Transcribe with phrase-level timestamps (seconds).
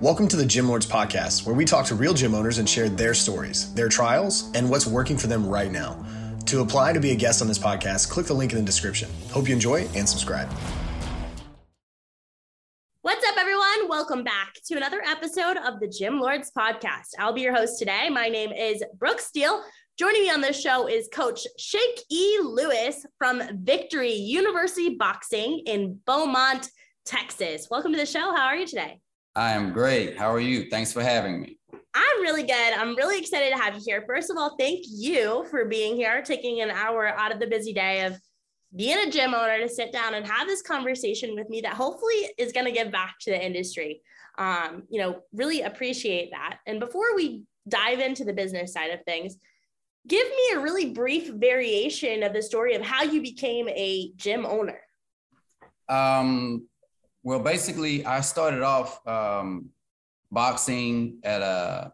[0.00, 2.88] Welcome to the Gym Lords Podcast, where we talk to real gym owners and share
[2.88, 6.06] their stories, their trials, and what's working for them right now.
[6.46, 9.10] To apply to be a guest on this podcast, click the link in the description.
[9.32, 10.48] Hope you enjoy and subscribe.
[13.02, 13.88] What's up, everyone?
[13.88, 17.08] Welcome back to another episode of the Gym Lords Podcast.
[17.18, 18.08] I'll be your host today.
[18.08, 19.64] My name is Brooke Steele.
[19.98, 22.38] Joining me on this show is Coach Shake E.
[22.40, 26.70] Lewis from Victory University Boxing in Beaumont,
[27.04, 27.66] Texas.
[27.68, 28.32] Welcome to the show.
[28.32, 29.00] How are you today?
[29.34, 30.18] I am great.
[30.18, 30.68] How are you?
[30.68, 31.58] Thanks for having me.
[31.94, 32.72] I'm really good.
[32.76, 34.04] I'm really excited to have you here.
[34.06, 37.72] First of all, thank you for being here, taking an hour out of the busy
[37.72, 38.18] day of
[38.76, 42.30] being a gym owner to sit down and have this conversation with me that hopefully
[42.36, 44.02] is going to give back to the industry.
[44.38, 46.58] Um, you know, really appreciate that.
[46.66, 49.36] And before we dive into the business side of things,
[50.06, 54.46] give me a really brief variation of the story of how you became a gym
[54.46, 54.80] owner.
[55.88, 56.68] Um,
[57.22, 59.70] well, basically, I started off um,
[60.30, 61.90] boxing at uh,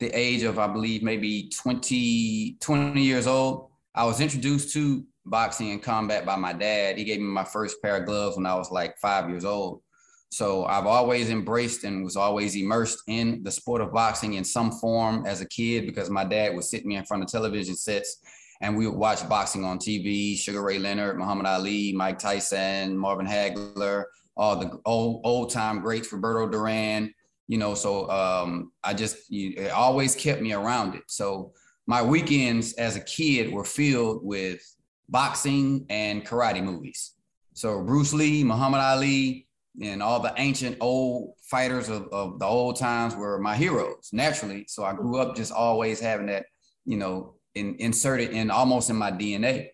[0.00, 3.70] the age of, I believe, maybe 20, 20 years old.
[3.94, 6.98] I was introduced to boxing and combat by my dad.
[6.98, 9.82] He gave me my first pair of gloves when I was like five years old.
[10.30, 14.72] So I've always embraced and was always immersed in the sport of boxing in some
[14.72, 18.18] form as a kid because my dad would sit me in front of television sets
[18.62, 23.26] and we would watch boxing on TV, Sugar Ray Leonard, Muhammad Ali, Mike Tyson, Marvin
[23.26, 24.04] Hagler,
[24.36, 27.12] all the old old time greats, Roberto Duran.
[27.48, 31.02] You know, so um, I just you, it always kept me around it.
[31.08, 31.52] So
[31.86, 34.62] my weekends as a kid were filled with
[35.08, 37.12] boxing and karate movies.
[37.54, 39.46] So Bruce Lee, Muhammad Ali,
[39.80, 44.64] and all the ancient old fighters of, of the old times were my heroes naturally.
[44.68, 46.46] So I grew up just always having that,
[46.84, 49.68] you know, in, inserted in almost in my DNA.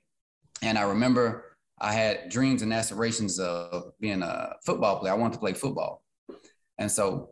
[0.63, 1.48] And I remember
[1.81, 5.13] I had dreams and aspirations of being a football player.
[5.13, 6.03] I wanted to play football.
[6.79, 7.31] And so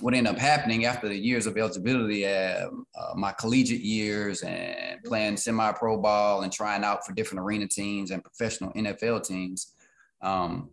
[0.00, 5.02] what ended up happening after the years of eligibility, uh, uh, my collegiate years and
[5.04, 9.74] playing semi-pro ball and trying out for different arena teams and professional NFL teams,
[10.22, 10.70] um,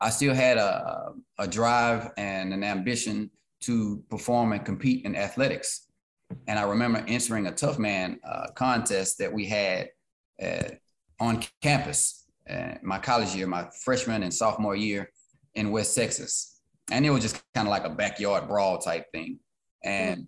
[0.00, 3.30] I still had a, a drive and an ambition
[3.60, 5.86] to perform and compete in athletics.
[6.46, 9.88] And I remember entering a tough man uh, contest that we had
[10.42, 10.68] uh,
[11.20, 12.18] on campus
[12.48, 15.10] uh, my college year, my freshman and sophomore year
[15.54, 16.60] in West Texas.
[16.90, 19.38] And it was just kind of like a backyard brawl type thing.
[19.84, 20.26] And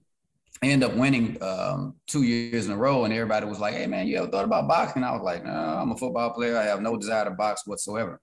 [0.62, 3.04] I ended up winning um, two years in a row.
[3.04, 5.02] And everybody was like, hey, man, you ever thought about boxing?
[5.02, 6.58] I was like, no, I'm a football player.
[6.58, 8.20] I have no desire to box whatsoever.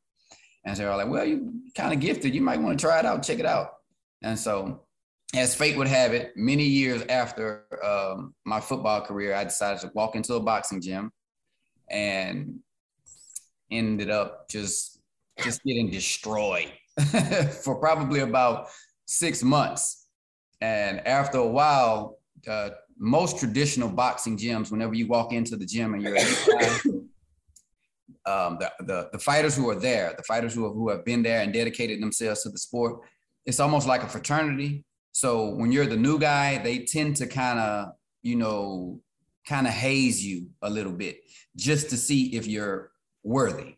[0.64, 2.36] And so they were like, well, you kind of gifted.
[2.36, 3.70] You might want to try it out, check it out.
[4.22, 4.84] And so,
[5.36, 9.92] as fate would have it, many years after um, my football career, I decided to
[9.94, 11.12] walk into a boxing gym
[11.90, 12.60] and
[13.72, 14.98] ended up just
[15.44, 16.72] just getting destroyed
[17.64, 18.68] for probably about
[19.06, 20.08] six months.
[20.62, 25.94] And after a while, uh, most traditional boxing gyms, whenever you walk into the gym
[25.94, 26.18] and you're
[28.26, 31.22] um, the, the, the fighters who are there, the fighters who have, who have been
[31.22, 33.02] there and dedicated themselves to the sport,
[33.46, 34.84] it's almost like a fraternity.
[35.12, 37.90] So when you're the new guy, they tend to kind of,
[38.24, 39.00] you know,
[39.48, 41.22] kind of haze you a little bit
[41.58, 42.92] just to see if you're
[43.24, 43.76] worthy.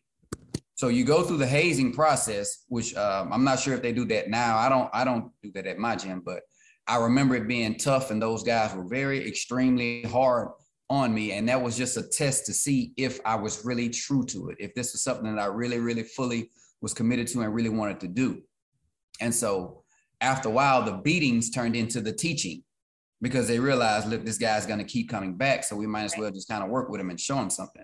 [0.76, 4.06] So you go through the hazing process, which um, I'm not sure if they do
[4.06, 4.58] that now.
[4.58, 6.44] I don't I don't do that at my gym, but
[6.88, 10.50] I remember it being tough, and those guys were very extremely hard
[10.90, 14.26] on me, and that was just a test to see if I was really true
[14.28, 16.50] to it, if this was something that I really, really fully
[16.82, 18.42] was committed to and really wanted to do.
[19.22, 19.84] And so
[20.22, 22.64] after a while, the beatings turned into the teaching
[23.22, 26.16] because they realized, look, this guy's going to keep coming back, so we might as
[26.18, 27.84] well just kind of work with him and show him something.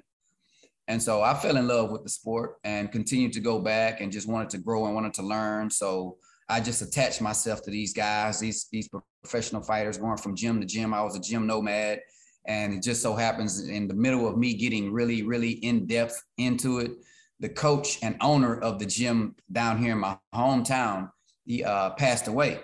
[0.88, 4.12] And so I fell in love with the sport and continued to go back and
[4.12, 5.70] just wanted to grow and wanted to learn.
[5.70, 8.88] So I just attached myself to these guys, these these
[9.24, 10.94] professional fighters, going from gym to gym.
[10.94, 12.02] I was a gym nomad.
[12.48, 16.22] And it just so happens in the middle of me getting really, really in depth
[16.38, 16.92] into it,
[17.40, 21.10] the coach and owner of the gym down here in my hometown,
[21.46, 22.60] he uh, passed away.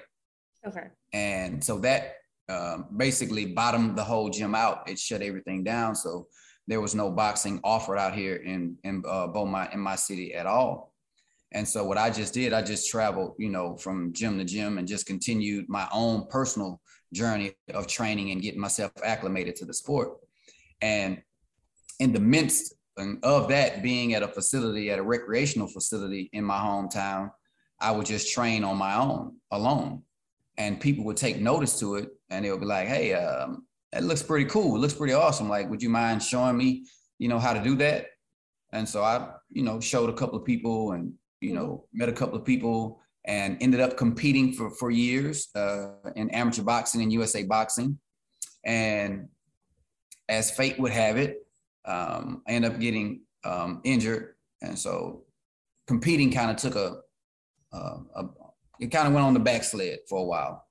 [0.65, 0.87] Okay.
[1.13, 2.17] And so that
[2.51, 4.89] um, basically bottomed the whole gym out.
[4.89, 5.95] It shut everything down.
[5.95, 6.27] So
[6.67, 10.45] there was no boxing offered out here in in uh, Beaumont in my city at
[10.45, 10.93] all.
[11.53, 14.77] And so what I just did, I just traveled, you know, from gym to gym
[14.77, 16.79] and just continued my own personal
[17.13, 20.17] journey of training and getting myself acclimated to the sport.
[20.81, 21.21] And
[21.99, 22.73] in the midst
[23.23, 27.31] of that, being at a facility, at a recreational facility in my hometown,
[27.81, 30.03] I would just train on my own, alone.
[30.61, 34.03] And people would take notice to it and they would be like, hey, um, that
[34.03, 34.75] looks pretty cool.
[34.75, 35.49] It looks pretty awesome.
[35.49, 36.85] Like, would you mind showing me,
[37.17, 38.05] you know, how to do that?
[38.71, 42.13] And so I, you know, showed a couple of people and, you know, met a
[42.13, 47.11] couple of people and ended up competing for, for years uh, in amateur boxing and
[47.11, 47.97] USA boxing.
[48.63, 49.29] And
[50.29, 51.37] as fate would have it,
[51.85, 54.35] um, I ended up getting um, injured.
[54.61, 55.23] And so
[55.87, 56.97] competing kind of took a,
[57.73, 57.77] a,
[58.15, 58.40] a
[58.81, 60.65] it kind of went on the backslid for a while.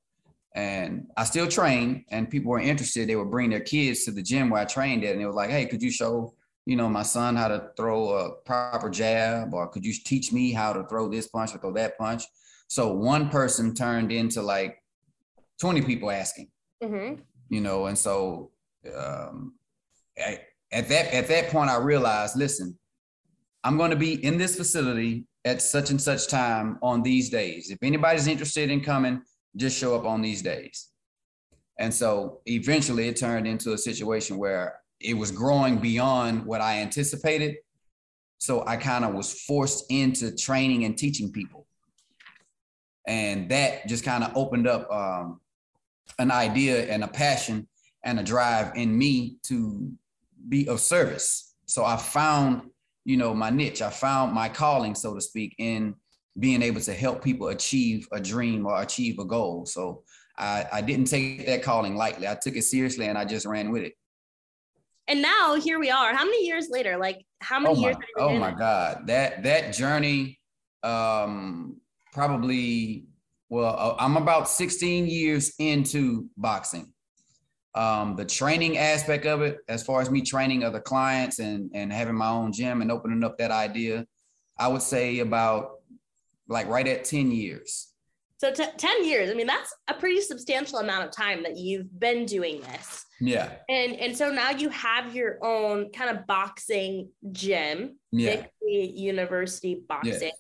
[0.53, 3.09] And I still trained, and people were interested.
[3.09, 5.13] They would bring their kids to the gym where I trained at.
[5.13, 6.35] And they were like, hey, could you show,
[6.67, 9.55] you know, my son how to throw a proper jab?
[9.55, 12.25] Or could you teach me how to throw this punch or throw that punch?
[12.67, 14.83] So one person turned into like
[15.61, 16.49] 20 people asking,
[16.83, 17.21] mm-hmm.
[17.49, 18.51] you know, and so
[18.97, 19.55] um,
[20.19, 20.41] I,
[20.73, 22.77] at that at that point I realized, listen,
[23.63, 27.71] I'm going to be in this facility at such and such time on these days.
[27.71, 29.23] If anybody's interested in coming,
[29.57, 30.89] just show up on these days.
[31.79, 36.81] And so eventually it turned into a situation where it was growing beyond what I
[36.81, 37.57] anticipated.
[38.39, 41.67] So I kind of was forced into training and teaching people
[43.07, 45.41] and that just kind of opened up um,
[46.19, 47.67] an idea and a passion
[48.05, 49.91] and a drive in me to
[50.49, 52.63] be of service so i found
[53.05, 53.83] you know my niche.
[53.83, 55.95] I found my calling so to speak in
[56.39, 59.67] being able to help people achieve a dream or achieve a goal.
[59.67, 60.03] So
[60.39, 62.29] i, I didn't take that calling lightly.
[62.29, 63.95] I took it seriously and i just ran with it.
[65.09, 66.15] And now here we are.
[66.15, 66.97] How many years later?
[66.97, 69.07] Like how many oh years my, oh my god.
[69.07, 70.39] That that journey
[70.83, 71.77] um
[72.13, 73.07] probably
[73.49, 76.93] well uh, i'm about 16 years into boxing
[77.75, 81.93] um, the training aspect of it as far as me training other clients and and
[81.93, 84.05] having my own gym and opening up that idea
[84.59, 85.81] i would say about
[86.51, 87.87] like right at 10 years.
[88.39, 91.99] So t- 10 years i mean that's a pretty substantial amount of time that you've
[91.99, 93.07] been doing this.
[93.21, 93.53] Yeah.
[93.69, 98.47] And and so now you have your own kind of boxing gym yeah.
[98.63, 100.33] university boxing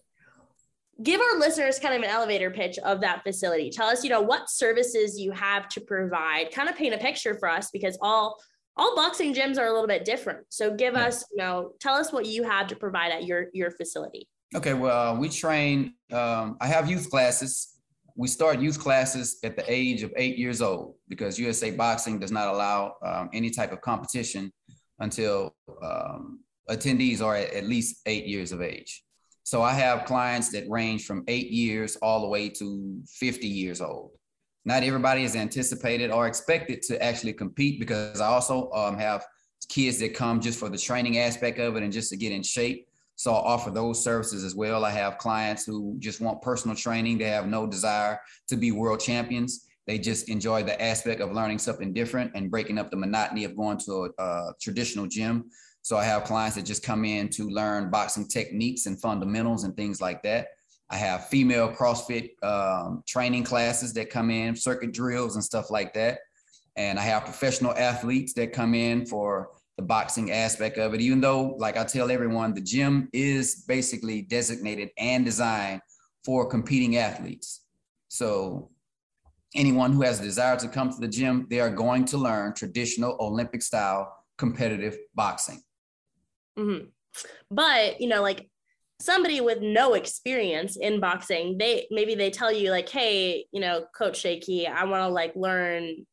[1.02, 3.70] give our listeners kind of an elevator pitch of that facility.
[3.70, 6.52] Tell us, you know, what services you have to provide.
[6.52, 8.36] Kind of paint a picture for us because all
[8.76, 10.46] all boxing gyms are a little bit different.
[10.48, 11.06] So give yeah.
[11.06, 14.28] us, you know, tell us what you have to provide at your your facility.
[14.54, 15.94] Okay, well, we train.
[16.12, 17.76] Um, I have youth classes.
[18.16, 22.32] We start youth classes at the age of eight years old because USA Boxing does
[22.32, 24.52] not allow um, any type of competition
[24.98, 29.02] until um, attendees are at, at least eight years of age.
[29.50, 33.80] So I have clients that range from eight years all the way to 50 years
[33.80, 34.12] old.
[34.64, 39.26] Not everybody is anticipated or expected to actually compete because I also um, have
[39.68, 42.44] kids that come just for the training aspect of it and just to get in
[42.44, 42.86] shape.
[43.16, 44.84] So I offer those services as well.
[44.84, 47.18] I have clients who just want personal training.
[47.18, 48.20] They have no desire
[48.50, 49.66] to be world champions.
[49.84, 53.56] They just enjoy the aspect of learning something different and breaking up the monotony of
[53.56, 55.50] going to a, a traditional gym.
[55.82, 59.76] So I have clients that just come in to learn boxing techniques and fundamentals and
[59.76, 60.48] things like that.
[60.90, 65.94] I have female CrossFit um, training classes that come in, circuit drills and stuff like
[65.94, 66.18] that.
[66.76, 71.00] And I have professional athletes that come in for the boxing aspect of it.
[71.00, 75.80] Even though, like I tell everyone, the gym is basically designated and designed
[76.24, 77.62] for competing athletes.
[78.08, 78.70] So
[79.54, 82.52] anyone who has a desire to come to the gym, they are going to learn
[82.54, 85.62] traditional Olympic style competitive boxing.
[86.58, 86.86] Mm-hmm.
[87.50, 88.48] But, you know, like
[89.00, 93.84] somebody with no experience in boxing, they maybe they tell you, like, hey, you know,
[93.96, 96.06] Coach Shakey, I want to like learn.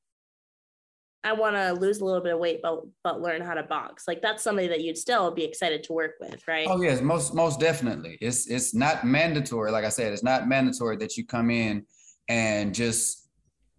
[1.24, 4.08] I want to lose a little bit of weight, but but learn how to box.
[4.08, 6.68] Like that's somebody that you'd still be excited to work with, right?
[6.70, 8.18] Oh yes, most most definitely.
[8.22, 9.72] It's it's not mandatory.
[9.72, 11.86] Like I said, it's not mandatory that you come in
[12.30, 13.28] and just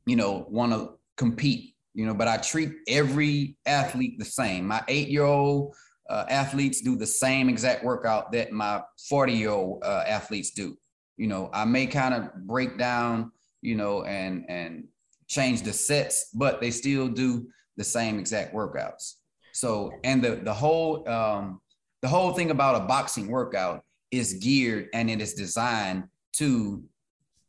[0.05, 1.75] you know want to compete.
[1.95, 4.67] You know, but I treat every athlete the same.
[4.67, 5.75] My eight year old
[6.09, 10.77] uh, athletes do the same exact workout that my 40 year old uh, athletes do.
[11.17, 14.85] You know, I may kind of break down, you know, and and
[15.27, 19.15] change the sets, but they still do the same exact workouts.
[19.53, 21.61] So, and the the whole um,
[22.03, 26.83] the whole thing about a boxing workout is geared and it is designed to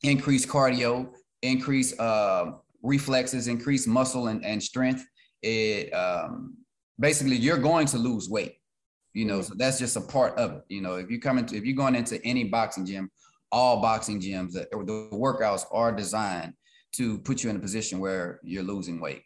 [0.03, 1.09] increase cardio,
[1.41, 2.51] increase uh,
[2.81, 5.05] reflexes, increase muscle and, and strength.
[5.41, 6.57] It um,
[6.99, 8.57] basically you're going to lose weight
[9.13, 11.55] you know so that's just a part of it you know if you come into
[11.55, 13.09] if you're going into any boxing gym
[13.51, 14.67] all boxing gyms the
[15.11, 16.53] workouts are designed
[16.93, 19.23] to put you in a position where you're losing weight.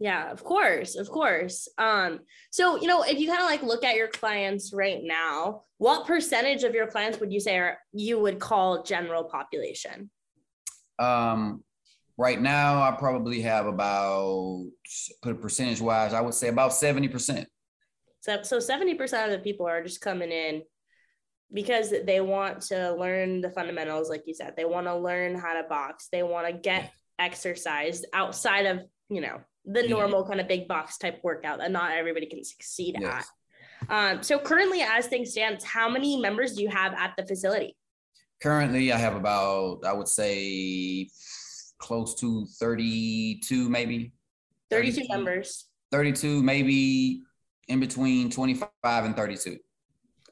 [0.00, 1.68] Yeah of course of course.
[1.78, 5.62] Um so you know if you kind of like look at your clients right now
[5.78, 10.10] what percentage of your clients would you say are you would call general population?
[10.98, 11.62] Um
[12.16, 14.66] Right now, I probably have about,
[15.22, 17.46] put a percentage wise, I would say about 70%.
[18.20, 20.62] So, so 70% of the people are just coming in
[21.52, 24.54] because they want to learn the fundamentals, like you said.
[24.56, 26.08] They want to learn how to box.
[26.10, 30.98] They want to get exercise outside of, you know, the normal kind of big box
[30.98, 33.26] type workout that not everybody can succeed yes.
[33.88, 34.16] at.
[34.16, 37.76] Um, so currently, as things stand, how many members do you have at the facility?
[38.42, 41.08] Currently, I have about, I would say,
[41.84, 44.12] close to 32, maybe.
[44.70, 45.66] 32, 32 members.
[45.92, 47.22] 32, maybe
[47.68, 48.70] in between 25
[49.04, 49.58] and 32.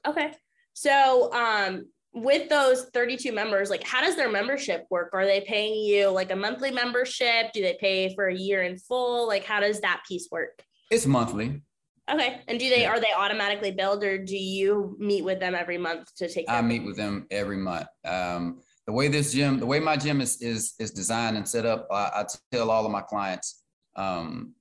[0.09, 0.33] Okay.
[0.73, 5.11] So, um, with those 32 members, like how does their membership work?
[5.13, 7.53] Are they paying you like a monthly membership?
[7.55, 9.27] Do they pay for a year in full?
[9.27, 10.63] Like how does that piece work?
[10.91, 11.63] It's monthly.
[12.11, 12.43] Okay.
[12.49, 12.91] And do they yeah.
[12.91, 16.61] are they automatically billed or do you meet with them every month to take I
[16.61, 17.87] meet with them every month.
[18.05, 21.67] Um, the way this gym, the way my gym is is is designed and set
[21.67, 23.63] up, I, I tell all of my clients,
[23.97, 24.55] um,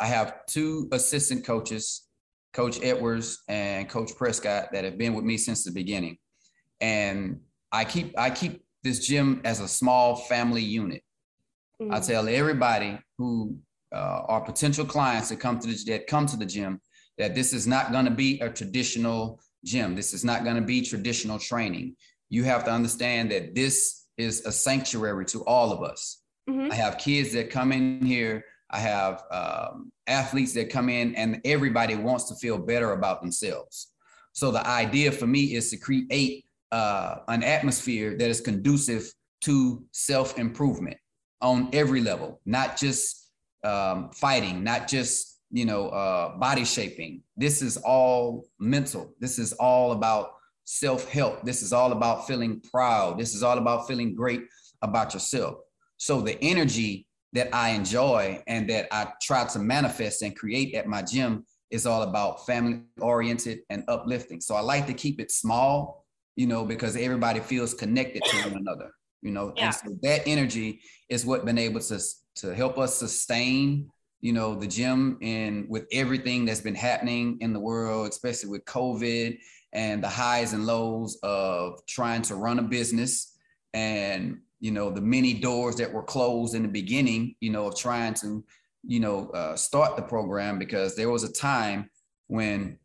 [0.00, 2.08] I have two assistant coaches,
[2.52, 6.18] Coach Edwards and Coach Prescott, that have been with me since the beginning
[6.80, 7.40] and
[7.72, 11.02] I keep I keep this gym as a small family unit.
[11.80, 11.94] Mm-hmm.
[11.94, 13.56] I tell everybody who
[13.94, 16.80] uh, are potential clients that come to the that come to the gym
[17.18, 19.94] that this is not going to be a traditional gym.
[19.94, 21.96] This is not going to be traditional training.
[22.30, 26.22] You have to understand that this is a sanctuary to all of us.
[26.48, 26.72] Mm-hmm.
[26.72, 28.44] I have kids that come in here.
[28.70, 33.88] I have um, athletes that come in, and everybody wants to feel better about themselves.
[34.32, 39.84] So the idea for me is to create uh, an atmosphere that is conducive to
[39.90, 40.96] self improvement
[41.40, 43.30] on every level, not just
[43.64, 47.22] um, fighting, not just you know uh, body shaping.
[47.36, 49.14] This is all mental.
[49.18, 50.34] This is all about
[50.70, 51.42] self help.
[51.44, 53.18] This is all about feeling proud.
[53.18, 54.42] This is all about feeling great
[54.82, 55.56] about yourself.
[55.96, 60.86] So the energy that I enjoy and that I try to manifest and create at
[60.86, 64.40] my gym is all about family oriented and uplifting.
[64.40, 66.00] So I like to keep it small
[66.40, 69.52] you know, because everybody feels connected to one another, you know.
[69.56, 69.66] Yeah.
[69.66, 72.00] And so that energy is what been able to
[72.36, 73.90] to help us sustain,
[74.22, 78.64] you know, the gym and with everything that's been happening in the world, especially with
[78.64, 79.38] COVID
[79.72, 83.36] and the highs and lows of trying to run a business
[83.74, 87.76] and you know the many doors that were closed in the beginning you know of
[87.76, 88.44] trying to
[88.84, 91.88] you know uh, start the program because there was a time
[92.26, 92.78] when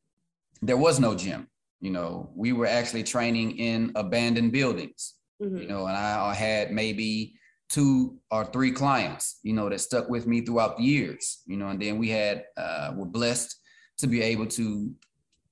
[0.62, 1.48] there was no gym
[1.86, 5.58] you know, we were actually training in abandoned buildings, mm-hmm.
[5.58, 7.36] you know, and I, I had maybe
[7.70, 11.68] two or three clients, you know, that stuck with me throughout the years, you know,
[11.68, 13.56] and then we had, uh, were blessed
[14.00, 14.92] to be able to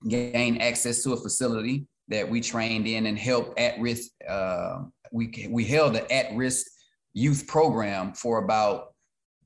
[0.08, 4.12] gain access to a facility that we trained in and helped at risk.
[4.28, 6.68] Uh, we, we held an at risk
[7.14, 8.94] youth program for about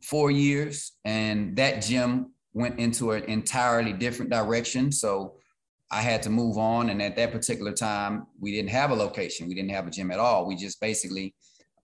[0.02, 4.92] four years, and that gym went into an entirely different direction.
[4.92, 5.36] So
[5.92, 6.90] I had to move on.
[6.90, 9.48] And at that particular time, we didn't have a location.
[9.48, 10.46] We didn't have a gym at all.
[10.46, 11.36] We just basically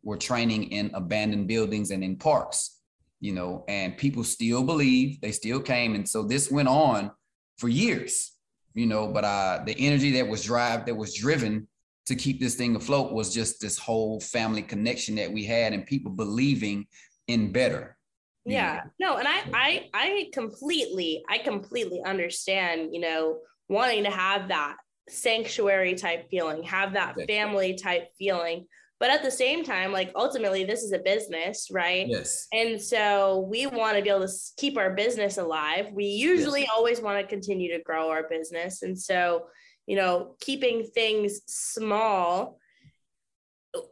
[0.03, 2.81] were training in abandoned buildings and in parks,
[3.21, 5.95] you know, and people still believe they still came.
[5.95, 7.11] And so this went on
[7.57, 8.32] for years,
[8.73, 11.67] you know, but uh, the energy that was drive that was driven
[12.05, 15.85] to keep this thing afloat was just this whole family connection that we had and
[15.85, 16.85] people believing
[17.27, 17.97] in better.
[18.45, 18.81] Yeah.
[18.99, 19.13] Know?
[19.13, 23.39] No, and I I I completely I completely understand, you know,
[23.69, 24.77] wanting to have that
[25.09, 28.67] sanctuary type feeling, have that family type feeling.
[29.03, 32.07] But at the same time, like ultimately, this is a business, right?
[32.07, 32.47] Yes.
[32.53, 35.87] And so we want to be able to keep our business alive.
[35.91, 36.69] We usually yes.
[36.73, 38.81] always want to continue to grow our business.
[38.81, 39.47] And so,
[39.87, 42.59] you know, keeping things small,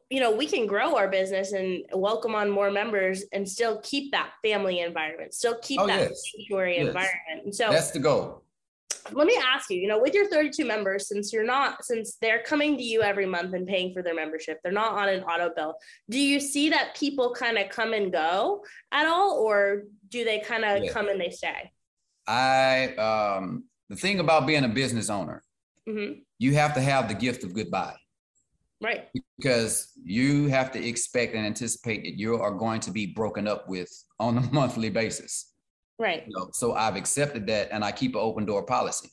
[0.09, 4.13] you know, we can grow our business and welcome on more members and still keep
[4.13, 6.23] that family environment, still keep oh, that yes.
[6.37, 6.87] sanctuary yes.
[6.87, 7.43] environment.
[7.43, 8.45] And so that's the goal
[9.11, 12.43] let me ask you, you know, with your 32 members, since you're not, since they're
[12.43, 15.51] coming to you every month and paying for their membership, they're not on an auto
[15.55, 15.75] bill.
[16.09, 20.39] Do you see that people kind of come and go at all, or do they
[20.39, 20.91] kind of yeah.
[20.91, 21.71] come and they stay?
[22.27, 25.43] I, um, the thing about being a business owner,
[25.87, 26.19] mm-hmm.
[26.39, 27.95] you have to have the gift of goodbye.
[28.81, 29.09] Right.
[29.37, 33.69] Because you have to expect and anticipate that you are going to be broken up
[33.69, 35.50] with on a monthly basis.
[36.01, 36.23] Right.
[36.25, 39.11] You know, so I've accepted that and I keep an open door policy.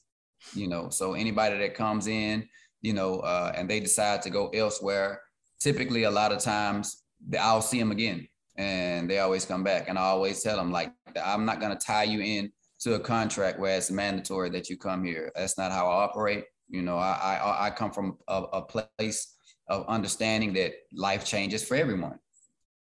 [0.54, 2.48] You know, so anybody that comes in,
[2.80, 5.20] you know, uh, and they decide to go elsewhere,
[5.60, 7.04] typically a lot of times
[7.38, 8.26] I'll see them again
[8.56, 9.90] and they always come back.
[9.90, 10.90] And I always tell them, like,
[11.22, 14.78] I'm not going to tie you in to a contract where it's mandatory that you
[14.78, 15.30] come here.
[15.34, 16.44] That's not how I operate.
[16.70, 19.34] You know, I, I, I come from a, a place
[19.68, 22.18] of understanding that life changes for everyone.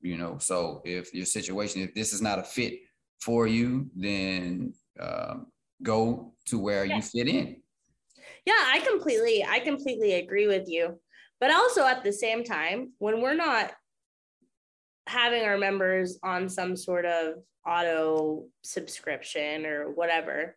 [0.01, 2.73] You know, so if your situation, if this is not a fit
[3.21, 5.47] for you, then um,
[5.83, 6.95] go to where yeah.
[6.95, 7.57] you fit in.
[8.45, 10.99] Yeah, I completely, I completely agree with you.
[11.39, 13.73] But also at the same time, when we're not
[15.07, 17.35] having our members on some sort of
[17.67, 20.55] auto subscription or whatever,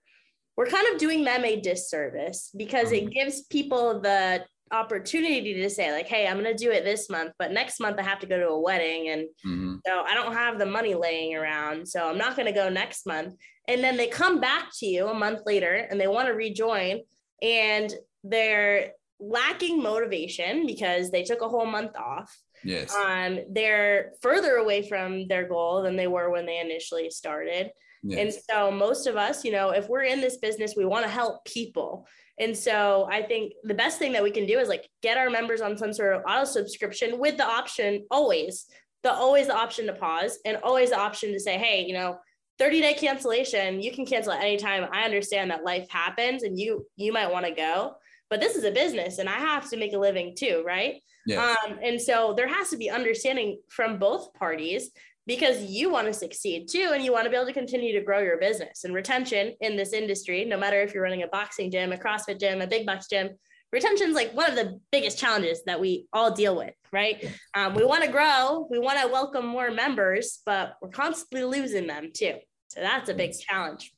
[0.57, 3.11] we're kind of doing them a disservice because it mm-hmm.
[3.11, 7.33] gives people the opportunity to say like hey i'm going to do it this month
[7.39, 9.77] but next month i have to go to a wedding and mm-hmm.
[9.87, 13.07] so i don't have the money laying around so i'm not going to go next
[13.07, 13.35] month.
[13.67, 17.01] And then they come back to you a month later and they want to rejoin
[17.43, 17.93] and
[18.25, 22.35] they're lacking motivation because they took a whole month off.
[22.65, 22.95] Yes.
[22.95, 27.71] Um they're further away from their goal than they were when they initially started.
[28.05, 28.19] Yes.
[28.21, 31.11] and so most of us you know if we're in this business we want to
[31.11, 32.07] help people
[32.40, 35.30] and so I think the best thing that we can do is like get our
[35.30, 38.66] members on some sort of auto subscription with the option always,
[39.02, 42.18] the always the option to pause and always the option to say, hey, you know,
[42.59, 44.88] 30 day cancellation, you can cancel at any time.
[44.92, 47.95] I understand that life happens and you you might want to go,
[48.30, 51.02] but this is a business and I have to make a living too, right?
[51.26, 51.57] Yes.
[51.66, 54.90] Um, and so there has to be understanding from both parties
[55.29, 58.05] because you want to succeed too and you want to be able to continue to
[58.05, 58.85] grow your business.
[58.85, 62.41] And retention in this industry no matter if you're running a boxing gym a crossfit
[62.41, 63.31] gym a big box gym
[63.71, 67.31] retention is like one of the biggest challenges that we all deal with right?
[67.55, 71.87] Um, we want to grow we want to welcome more members but we're constantly losing
[71.87, 72.37] them too.
[72.69, 73.93] So that's a big challenge.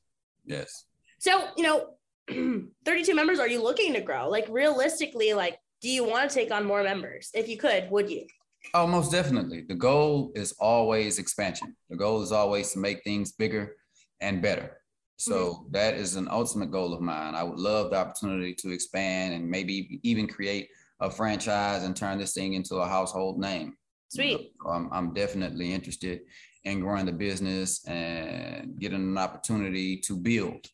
[0.45, 0.85] Yes.
[1.21, 1.95] So you know
[2.85, 4.29] 32 members are you looking to grow?
[4.29, 7.31] Like realistically like do you want to take on more members?
[7.35, 8.27] If you could would you
[8.75, 9.63] Oh, most definitely.
[9.63, 11.77] The goal is always expansion.
[11.89, 13.77] The goal is always to make things bigger
[14.21, 14.79] and better.
[15.17, 15.73] So mm-hmm.
[15.73, 17.35] that is an ultimate goal of mine.
[17.35, 20.69] I would love the opportunity to expand and maybe even create
[21.01, 23.75] a franchise and turn this thing into a household name.
[24.09, 24.53] Sweet.
[24.63, 26.21] So I'm, I'm definitely interested
[26.65, 30.67] in growing the business and getting an opportunity to build.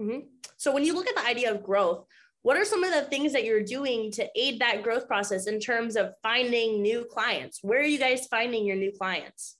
[0.00, 0.26] Mm-hmm.
[0.56, 2.04] So when you look at the idea of growth,
[2.42, 5.60] what are some of the things that you're doing to aid that growth process in
[5.60, 7.60] terms of finding new clients?
[7.62, 9.56] Where are you guys finding your new clients?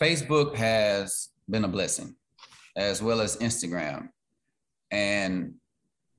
[0.00, 2.14] Facebook has been a blessing
[2.76, 4.08] as well as instagram.
[4.90, 5.54] And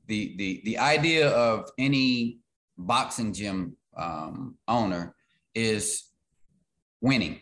[0.07, 2.39] the the the idea of any
[2.77, 5.15] boxing gym um, owner
[5.53, 6.03] is
[7.01, 7.39] winning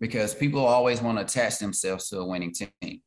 [0.00, 3.02] because people always want to attach themselves to a winning team.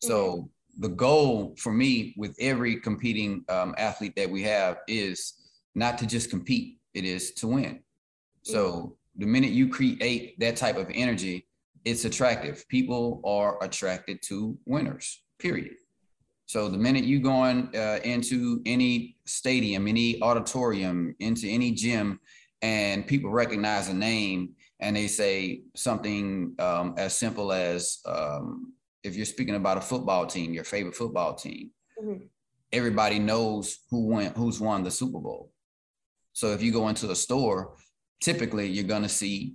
[0.00, 0.46] So mm-hmm
[0.78, 5.34] the goal for me with every competing um, athlete that we have is
[5.74, 7.80] not to just compete it is to win.
[8.42, 9.20] So mm-hmm.
[9.20, 11.46] the minute you create that type of energy
[11.84, 12.66] it's attractive.
[12.68, 15.74] People are attracted to winners period.
[16.46, 22.20] So the minute you go uh, into any stadium any auditorium into any gym
[22.62, 28.72] and people recognize a name and they say something um, as simple as um,
[29.04, 31.70] if you're speaking about a football team, your favorite football team,
[32.02, 32.24] mm-hmm.
[32.72, 35.52] everybody knows who went, who's won the Super Bowl.
[36.32, 37.76] So if you go into a store,
[38.20, 39.54] typically you're going to see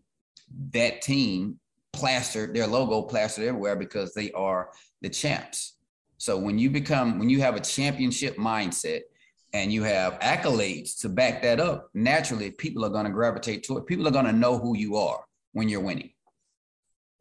[0.74, 1.60] that team
[1.92, 4.70] plastered, their logo plastered everywhere because they are
[5.02, 5.78] the champs.
[6.18, 9.02] So when you become, when you have a championship mindset
[9.54, 13.78] and you have accolades to back that up, naturally people are going to gravitate to
[13.78, 13.88] it.
[13.88, 16.12] People are going to know who you are when you're winning.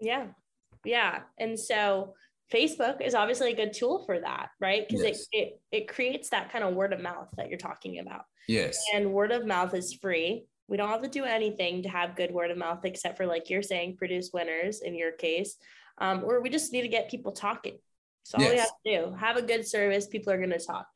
[0.00, 0.26] Yeah.
[0.84, 1.20] Yeah.
[1.38, 2.14] And so
[2.52, 4.86] Facebook is obviously a good tool for that, right?
[4.88, 5.26] Because yes.
[5.32, 8.22] it, it it creates that kind of word of mouth that you're talking about.
[8.48, 8.82] Yes.
[8.94, 10.46] And word of mouth is free.
[10.68, 13.50] We don't have to do anything to have good word of mouth except for like
[13.50, 15.56] you're saying, produce winners in your case.
[15.98, 17.78] Um, or we just need to get people talking.
[18.22, 18.52] So all yes.
[18.52, 20.86] we have to do, have a good service, people are gonna talk.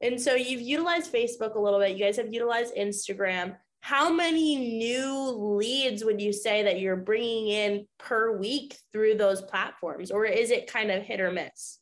[0.00, 1.96] And so you've utilized Facebook a little bit.
[1.96, 7.48] You guys have utilized Instagram how many new leads would you say that you're bringing
[7.48, 11.78] in per week through those platforms or is it kind of hit or miss?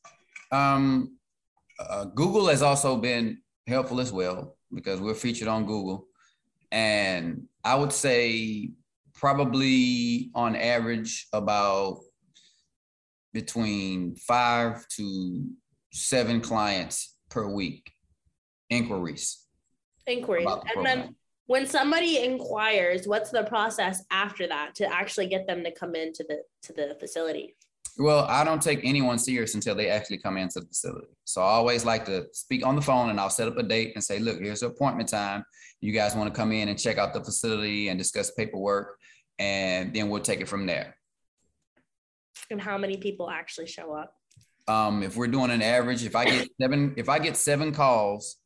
[0.53, 1.17] Um,
[1.79, 6.07] uh, google has also been helpful as well because we're featured on google.
[6.71, 8.71] And i would say
[9.15, 12.01] probably on average about
[13.33, 15.45] between five to
[15.93, 17.91] seven clients per week.
[18.71, 19.45] Inquiries.
[20.07, 20.47] Inquiries.
[20.47, 21.15] The and then
[21.47, 26.25] when somebody inquires what's the process after that to actually get them to come into
[26.29, 27.57] the to the facility?
[27.99, 31.09] Well i don't take anyone serious until they actually come into the facility.
[31.25, 33.93] So i always like to speak on the phone and i'll set up a date
[33.95, 35.45] and say look here's the appointment time.
[35.81, 38.99] You guys want to come in and check out the facility and discuss paperwork
[39.39, 40.97] and then we'll take it from there.
[42.51, 44.15] And how many people actually show up?
[44.69, 48.37] Um, if we're doing an average if i get seven if i get seven calls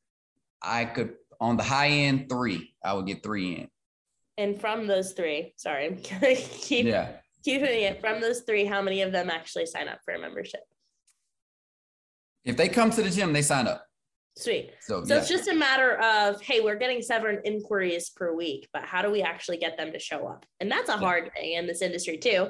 [0.63, 2.75] i could on the high end, three.
[2.85, 3.69] I would get three in.
[4.37, 7.13] And from those three, sorry, I'm gonna keep yeah.
[7.45, 8.01] keeping it.
[8.01, 10.61] From those three, how many of them actually sign up for a membership?
[12.45, 13.85] If they come to the gym, they sign up.
[14.37, 14.73] Sweet.
[14.81, 15.21] So, so yeah.
[15.21, 19.11] it's just a matter of, hey, we're getting seven inquiries per week, but how do
[19.11, 20.47] we actually get them to show up?
[20.61, 20.99] And that's a yeah.
[20.99, 22.49] hard thing in this industry too.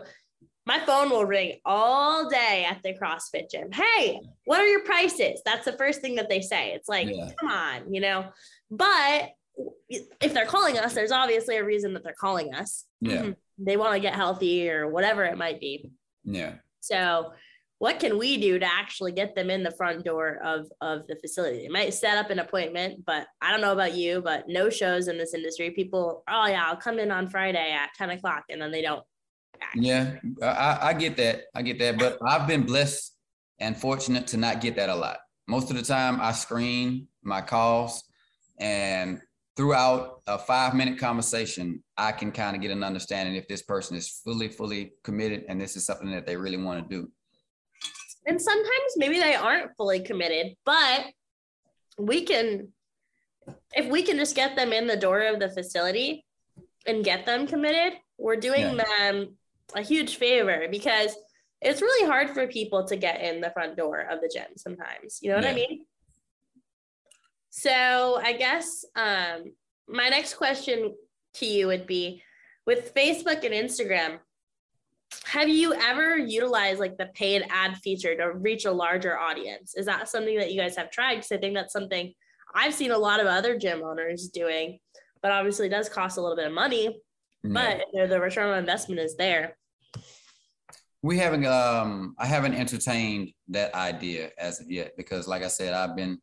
[0.66, 3.72] My phone will ring all day at the CrossFit gym.
[3.72, 5.40] Hey, what are your prices?
[5.44, 6.72] That's the first thing that they say.
[6.72, 7.30] It's like, yeah.
[7.38, 8.26] come on, you know.
[8.70, 9.30] But
[9.88, 12.84] if they're calling us, there's obviously a reason that they're calling us.
[13.00, 13.22] Yeah.
[13.22, 13.30] Mm-hmm.
[13.58, 15.90] They want to get healthy or whatever it might be.
[16.24, 16.54] Yeah.
[16.80, 17.32] So
[17.80, 21.16] what can we do to actually get them in the front door of of the
[21.16, 24.70] facility they might set up an appointment but i don't know about you but no
[24.70, 28.44] shows in this industry people oh yeah i'll come in on friday at 10 o'clock
[28.50, 29.02] and then they don't
[29.74, 31.44] yeah I, I get that.
[31.54, 31.98] I get that.
[31.98, 33.16] But i've been blessed
[33.58, 35.18] and fortunate to not get that a lot.
[35.46, 38.04] Most of the time i screen my calls
[38.58, 39.20] and
[39.56, 43.96] throughout a five minute conversation i can kind of get an understanding if this person
[43.96, 47.10] is fully fully committed and this is something that they really want to do.
[48.26, 51.06] And sometimes maybe they aren't fully committed, but
[51.98, 52.68] we can,
[53.74, 56.24] if we can just get them in the door of the facility
[56.86, 58.84] and get them committed, we're doing yeah.
[58.84, 59.36] them
[59.74, 61.16] a huge favor because
[61.60, 65.18] it's really hard for people to get in the front door of the gym sometimes.
[65.20, 65.50] You know what yeah.
[65.50, 65.84] I mean?
[67.50, 69.52] So I guess um,
[69.88, 70.94] my next question
[71.34, 72.22] to you would be
[72.66, 74.18] with Facebook and Instagram,
[75.24, 79.74] have you ever utilized like the paid ad feature to reach a larger audience?
[79.74, 81.16] Is that something that you guys have tried?
[81.16, 82.14] Because I think that's something
[82.54, 84.78] I've seen a lot of other gym owners doing,
[85.22, 87.00] but obviously it does cost a little bit of money.
[87.42, 87.80] Yeah.
[87.92, 89.56] But the return on investment is there.
[91.02, 95.72] We haven't um I haven't entertained that idea as of yet because like I said,
[95.72, 96.18] I've been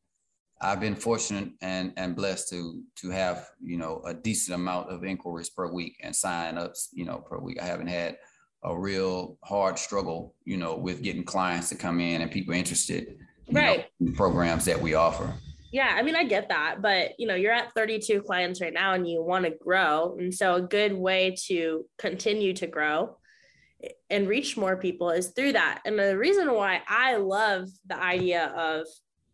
[0.61, 5.03] I've been fortunate and and blessed to to have, you know, a decent amount of
[5.03, 7.61] inquiries per week and sign ups, you know, per week.
[7.61, 8.17] I haven't had
[8.63, 13.17] a real hard struggle, you know, with getting clients to come in and people interested,
[13.51, 13.85] right?
[13.99, 15.33] Know, in programs that we offer.
[15.71, 18.93] Yeah, I mean, I get that, but you know, you're at 32 clients right now,
[18.93, 23.17] and you want to grow, and so a good way to continue to grow
[24.09, 25.81] and reach more people is through that.
[25.85, 28.87] And the reason why I love the idea of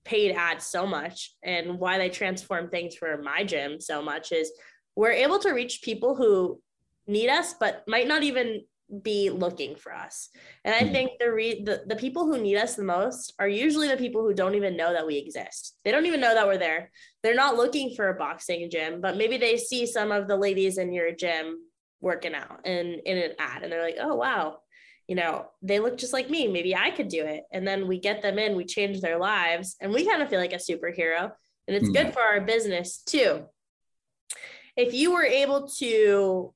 [0.03, 4.51] paid ads so much and why they transform things for my gym so much is
[4.95, 6.61] we're able to reach people who
[7.07, 8.61] need us but might not even
[9.01, 10.29] be looking for us.
[10.63, 10.91] And I hmm.
[10.91, 14.21] think the, re- the the people who need us the most are usually the people
[14.21, 15.77] who don't even know that we exist.
[15.83, 16.91] They don't even know that we're there.
[17.23, 20.77] They're not looking for a boxing gym, but maybe they see some of the ladies
[20.77, 21.59] in your gym
[22.03, 24.59] working out and in an ad and they're like, "Oh, wow.
[25.07, 26.47] You know, they look just like me.
[26.47, 29.75] Maybe I could do it." And then we get them in, we change their lives,
[29.81, 31.31] and we kind of feel like a superhero.
[31.67, 32.11] And it's good hmm.
[32.11, 33.45] for our business too.
[34.75, 36.53] If you were able to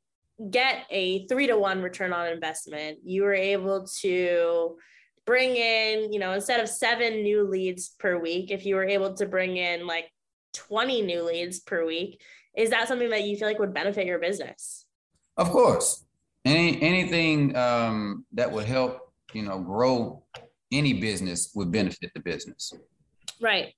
[0.51, 2.99] get a three to one return on investment.
[3.03, 4.77] You were able to
[5.25, 9.13] bring in, you know, instead of seven new leads per week, if you were able
[9.15, 10.09] to bring in like
[10.53, 12.21] 20 new leads per week,
[12.55, 14.85] is that something that you feel like would benefit your business?
[15.37, 16.03] Of course.
[16.45, 20.23] Any anything um, that would help, you know, grow
[20.71, 22.73] any business would benefit the business.
[23.41, 23.73] Right.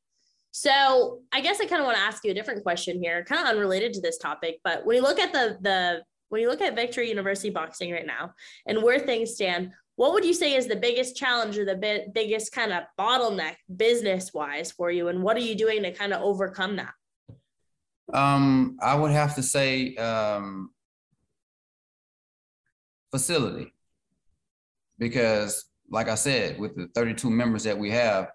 [0.52, 3.42] So I guess I kind of want to ask you a different question here, kind
[3.42, 6.62] of unrelated to this topic, but when you look at the the when you look
[6.62, 8.34] at Victory University Boxing right now
[8.68, 12.06] and where things stand, what would you say is the biggest challenge or the bi-
[12.14, 15.08] biggest kind of bottleneck business wise for you?
[15.08, 16.94] And what are you doing to kind of overcome that?
[18.14, 20.72] Um, I would have to say um,
[23.12, 23.74] facility.
[24.98, 28.32] Because, like I said, with the 32 members that we have,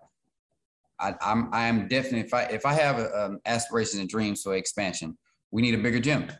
[0.98, 4.54] I, I'm I am definitely if I if I have um, aspirations and dreams for
[4.54, 5.18] expansion,
[5.50, 6.30] we need a bigger gym.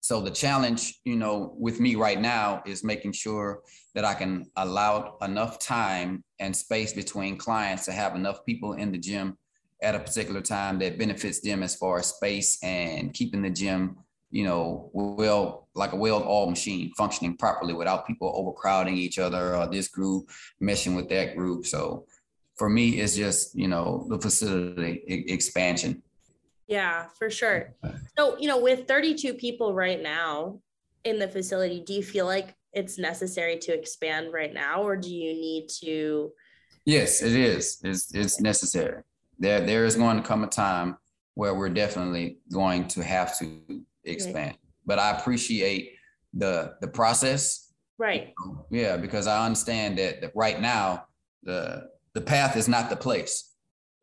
[0.00, 3.62] So the challenge, you know, with me right now is making sure
[3.94, 8.90] that I can allow enough time and space between clients to have enough people in
[8.90, 9.38] the gym
[9.80, 13.96] at a particular time that benefits them as far as space and keeping the gym,
[14.32, 19.66] you know, well, like a well-oiled machine functioning properly without people overcrowding each other or
[19.68, 20.28] this group
[20.60, 21.66] meshing with that group.
[21.66, 22.06] So
[22.56, 26.02] for me, it's just, you know, the facility expansion.
[26.66, 27.74] Yeah, for sure.
[28.18, 30.60] So, you know, with 32 people right now
[31.04, 35.14] in the facility, do you feel like it's necessary to expand right now or do
[35.14, 36.32] you need to
[36.84, 37.80] Yes, it is.
[37.84, 39.02] It's it's necessary.
[39.38, 40.96] There there is going to come a time
[41.34, 44.50] where we're definitely going to have to expand.
[44.50, 44.58] Right.
[44.86, 45.92] But I appreciate
[46.34, 47.72] the the process.
[47.98, 48.32] Right.
[48.70, 51.06] Yeah, because I understand that, that right now
[51.42, 53.50] the the path is not the place.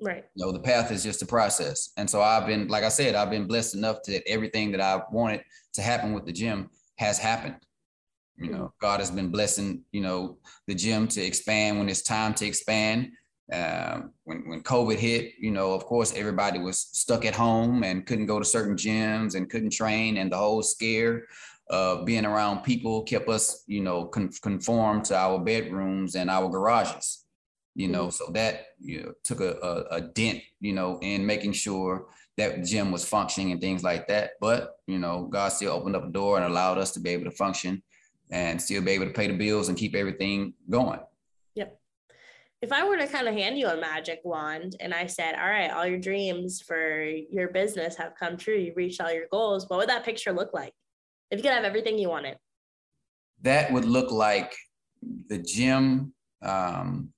[0.01, 0.23] Right.
[0.35, 1.91] You know, the path is just a process.
[1.97, 5.01] And so I've been, like I said, I've been blessed enough that everything that I
[5.11, 7.57] wanted to happen with the gym has happened.
[8.37, 8.79] You know, mm-hmm.
[8.79, 13.11] God has been blessing, you know, the gym to expand when it's time to expand.
[13.51, 18.05] Um, when when COVID hit, you know, of course, everybody was stuck at home and
[18.05, 21.25] couldn't go to certain gyms and couldn't train, and the whole scare
[21.69, 26.49] of being around people kept us, you know, con- conformed to our bedrooms and our
[26.49, 27.25] garages.
[27.75, 28.25] You know, mm-hmm.
[28.25, 32.07] so that you know took a, a, a dent, you know, in making sure
[32.37, 34.31] that gym was functioning and things like that.
[34.39, 37.25] But you know, God still opened up a door and allowed us to be able
[37.25, 37.81] to function
[38.31, 40.99] and still be able to pay the bills and keep everything going
[42.61, 45.47] if I were to kind of hand you a magic wand and I said, all
[45.47, 49.69] right, all your dreams for your business have come true, you reached all your goals,
[49.69, 50.73] what would that picture look like?
[51.31, 52.37] If you could have everything you wanted.
[53.43, 54.53] That would look like
[55.27, 57.13] the gym um,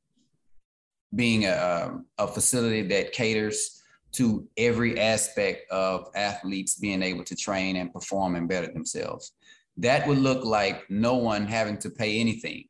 [1.15, 3.81] being a, a facility that caters
[4.13, 9.31] to every aspect of athletes being able to train and perform and better themselves.
[9.77, 12.65] That would look like no one having to pay anything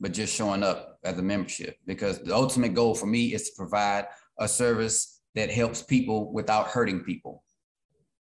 [0.00, 3.56] but just showing up as a membership because the ultimate goal for me is to
[3.56, 4.06] provide
[4.38, 7.42] a service that helps people without hurting people.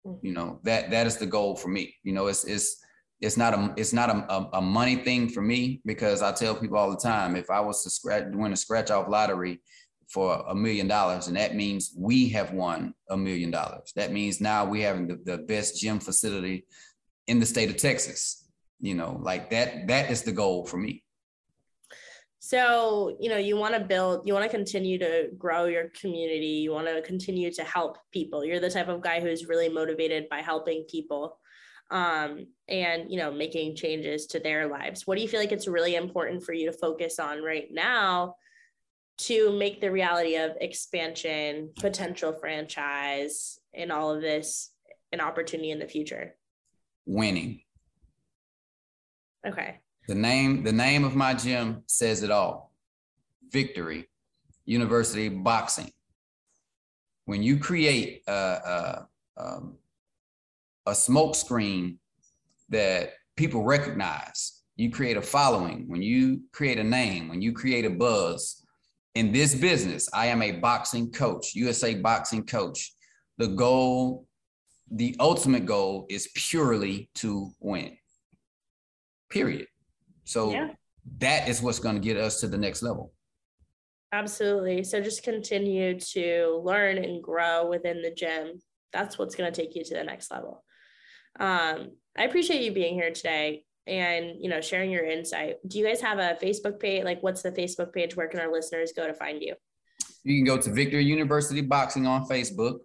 [0.06, 0.26] Mm-hmm.
[0.26, 1.96] You know that that is the goal for me.
[2.04, 2.84] You know it's it's
[3.22, 6.78] it's not a it's not a, a, money thing for me because i tell people
[6.78, 9.62] all the time if i was to scratch win a scratch off lottery
[10.10, 13.92] for a million dollars and that means we have won a million dollars.
[13.96, 16.66] That means now we having the, the best gym facility
[17.28, 18.48] in the state of texas.
[18.80, 21.04] You know like that that is the goal for me
[22.46, 26.46] so, you know, you want to build, you want to continue to grow your community,
[26.46, 28.46] you want to continue to help people.
[28.46, 31.40] You're the type of guy who's really motivated by helping people
[31.90, 35.08] um, and, you know, making changes to their lives.
[35.08, 38.36] What do you feel like it's really important for you to focus on right now
[39.22, 44.70] to make the reality of expansion, potential franchise, and all of this
[45.12, 46.36] an opportunity in the future?
[47.08, 47.62] Winning.
[49.48, 49.80] Okay.
[50.08, 52.72] The name, the name of my gym says it all.
[53.52, 54.08] Victory
[54.66, 55.92] University Boxing.
[57.26, 59.78] When you create a, a, um,
[60.86, 61.98] a smoke screen
[62.70, 67.86] that people recognize, you create a following, when you create a name, when you create
[67.86, 68.62] a buzz.
[69.16, 72.94] In this business, I am a boxing coach, USA boxing coach.
[73.38, 74.28] The goal,
[74.92, 77.98] the ultimate goal is purely to win.
[79.30, 79.68] Period.
[80.26, 80.70] So yeah.
[81.20, 83.14] that is what's going to get us to the next level.
[84.12, 84.84] Absolutely.
[84.84, 88.62] So just continue to learn and grow within the gym.
[88.94, 90.64] That's what's going to take you to the next level.
[91.40, 95.58] Um, I appreciate you being here today and you know sharing your insight.
[95.68, 97.04] Do you guys have a Facebook page?
[97.04, 98.16] Like, what's the Facebook page?
[98.16, 99.56] Where can our listeners go to find you?
[100.24, 102.80] You can go to Victory University Boxing on Facebook,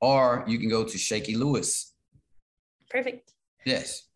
[0.00, 1.92] or you can go to Shakey Lewis.
[2.88, 3.32] Perfect.
[3.66, 4.08] Yes.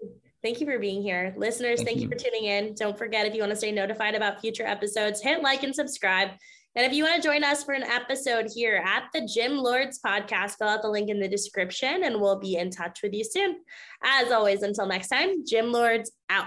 [0.47, 1.35] Thank you for being here.
[1.37, 2.05] Listeners, thank, thank you.
[2.05, 2.75] you for tuning in.
[2.75, 6.29] Don't forget if you want to stay notified about future episodes, hit like and subscribe.
[6.77, 9.99] And if you want to join us for an episode here at the Gym Lords
[10.07, 13.25] podcast, fill out the link in the description and we'll be in touch with you
[13.25, 13.57] soon.
[14.05, 16.47] As always, until next time, Gym Lords out.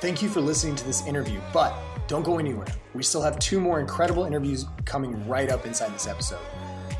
[0.00, 1.72] Thank you for listening to this interview, but
[2.08, 2.66] don't go anywhere.
[2.92, 6.40] We still have two more incredible interviews coming right up inside this episode.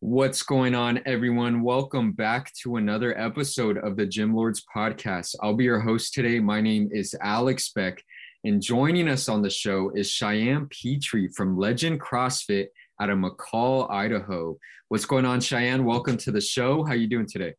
[0.00, 1.62] What's going on, everyone?
[1.62, 5.34] Welcome back to another episode of the Gym Lords podcast.
[5.42, 6.38] I'll be your host today.
[6.38, 8.00] My name is Alex Beck,
[8.44, 12.68] and joining us on the show is Cheyenne Pietri from Legend CrossFit
[13.00, 14.56] out of McCall, Idaho.
[14.86, 15.84] What's going on, Cheyenne?
[15.84, 16.84] Welcome to the show.
[16.84, 17.54] How are you doing today?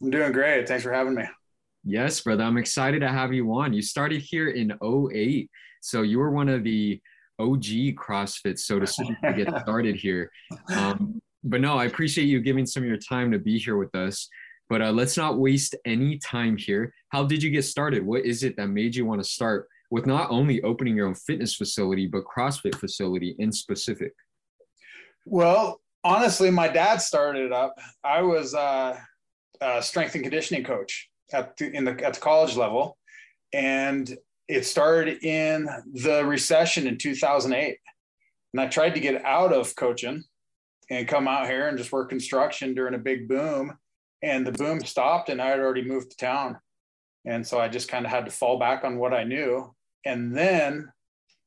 [0.00, 0.68] I'm doing great.
[0.68, 1.24] Thanks for having me.
[1.82, 2.44] Yes, brother.
[2.44, 3.72] I'm excited to have you on.
[3.72, 5.50] You started here in 08.
[5.80, 7.00] So you were one of the
[7.40, 10.30] OG CrossFit, so to speak, to get started here.
[10.72, 13.94] Um, but no, I appreciate you giving some of your time to be here with
[13.94, 14.28] us.
[14.68, 16.94] But uh, let's not waste any time here.
[17.08, 18.06] How did you get started?
[18.06, 21.14] What is it that made you want to start with not only opening your own
[21.14, 24.12] fitness facility, but CrossFit facility in specific?
[25.26, 27.74] Well, honestly, my dad started it up.
[28.04, 28.96] I was uh,
[29.60, 32.96] a strength and conditioning coach at the, in the at the college level,
[33.52, 34.16] and
[34.48, 37.76] it started in the recession in 2008.
[38.52, 40.24] And I tried to get out of coaching
[40.90, 43.76] and come out here and just work construction during a big boom.
[44.22, 46.58] And the boom stopped, and I had already moved to town.
[47.24, 49.74] And so I just kind of had to fall back on what I knew.
[50.04, 50.90] And then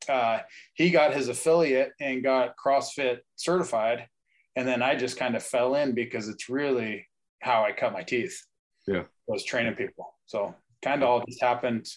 [0.10, 0.40] uh,
[0.74, 4.08] he got his affiliate and got CrossFit certified,
[4.56, 7.08] and then I just kind of fell in because it's really
[7.42, 8.40] how I cut my teeth.
[8.88, 10.14] Yeah, was training people.
[10.26, 11.88] So kind of all just happened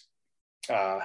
[0.69, 0.99] uh,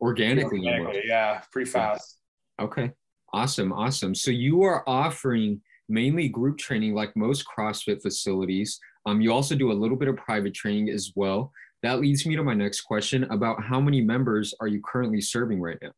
[0.00, 0.58] organically.
[0.58, 2.18] organically yeah, pretty fast.
[2.60, 2.92] Okay,
[3.32, 4.14] awesome, awesome.
[4.14, 8.78] So you are offering mainly group training, like most CrossFit facilities.
[9.06, 11.52] Um, you also do a little bit of private training as well.
[11.82, 15.60] That leads me to my next question about how many members are you currently serving
[15.60, 15.92] right now?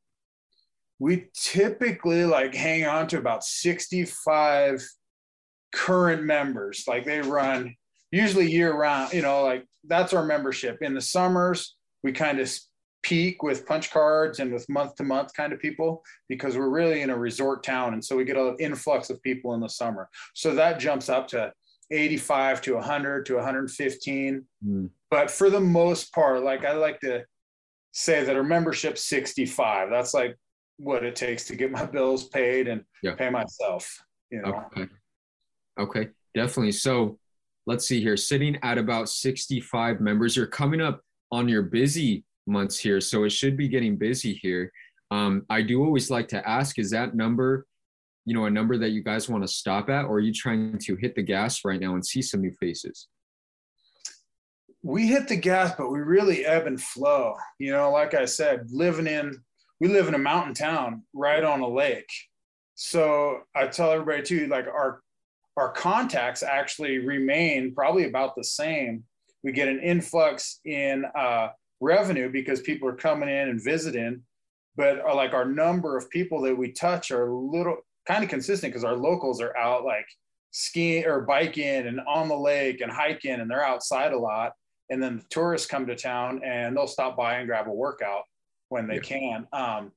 [0.98, 4.86] We typically like hang on to about 65
[5.74, 6.84] current members.
[6.86, 7.74] Like they run
[8.10, 10.78] usually year round, you know, like that's our membership.
[10.82, 12.50] In the summers, we kind of
[13.02, 17.02] peak with punch cards and with month to month kind of people because we're really
[17.02, 17.94] in a resort town.
[17.94, 20.08] And so we get an influx of people in the summer.
[20.34, 21.52] So that jumps up to
[21.90, 24.44] 85 to 100 to 115.
[24.66, 24.90] Mm.
[25.10, 27.24] But for the most part, like I like to
[27.92, 29.90] say that our membership 65.
[29.90, 30.36] That's like
[30.76, 33.14] what it takes to get my bills paid and yeah.
[33.14, 34.02] pay myself.
[34.30, 34.64] You know.
[34.76, 34.88] Okay.
[35.78, 36.72] Okay, definitely.
[36.72, 37.18] So
[37.66, 38.16] let's see here.
[38.16, 41.00] Sitting at about 65 members, you're coming up
[41.32, 44.72] on your busy months here, so it should be getting busy here.
[45.10, 47.66] Um, I do always like to ask: Is that number,
[48.24, 50.78] you know, a number that you guys want to stop at, or are you trying
[50.78, 53.08] to hit the gas right now and see some new faces?
[54.82, 57.34] we hit the gas, but we really ebb and flow.
[57.58, 59.42] You know, like I said, living in,
[59.78, 62.10] we live in a mountain town right on a lake.
[62.74, 65.02] So I tell everybody too, like our,
[65.56, 69.04] our contacts actually remain probably about the same.
[69.42, 71.48] We get an influx in uh,
[71.80, 74.22] revenue because people are coming in and visiting,
[74.76, 78.30] but uh, like our number of people that we touch are a little kind of
[78.30, 80.06] consistent because our locals are out like
[80.52, 84.52] skiing or biking and on the lake and hiking and they're outside a lot
[84.90, 88.24] and then the tourists come to town and they'll stop by and grab a workout
[88.68, 89.00] when they yeah.
[89.00, 89.46] can.
[89.52, 89.92] Um,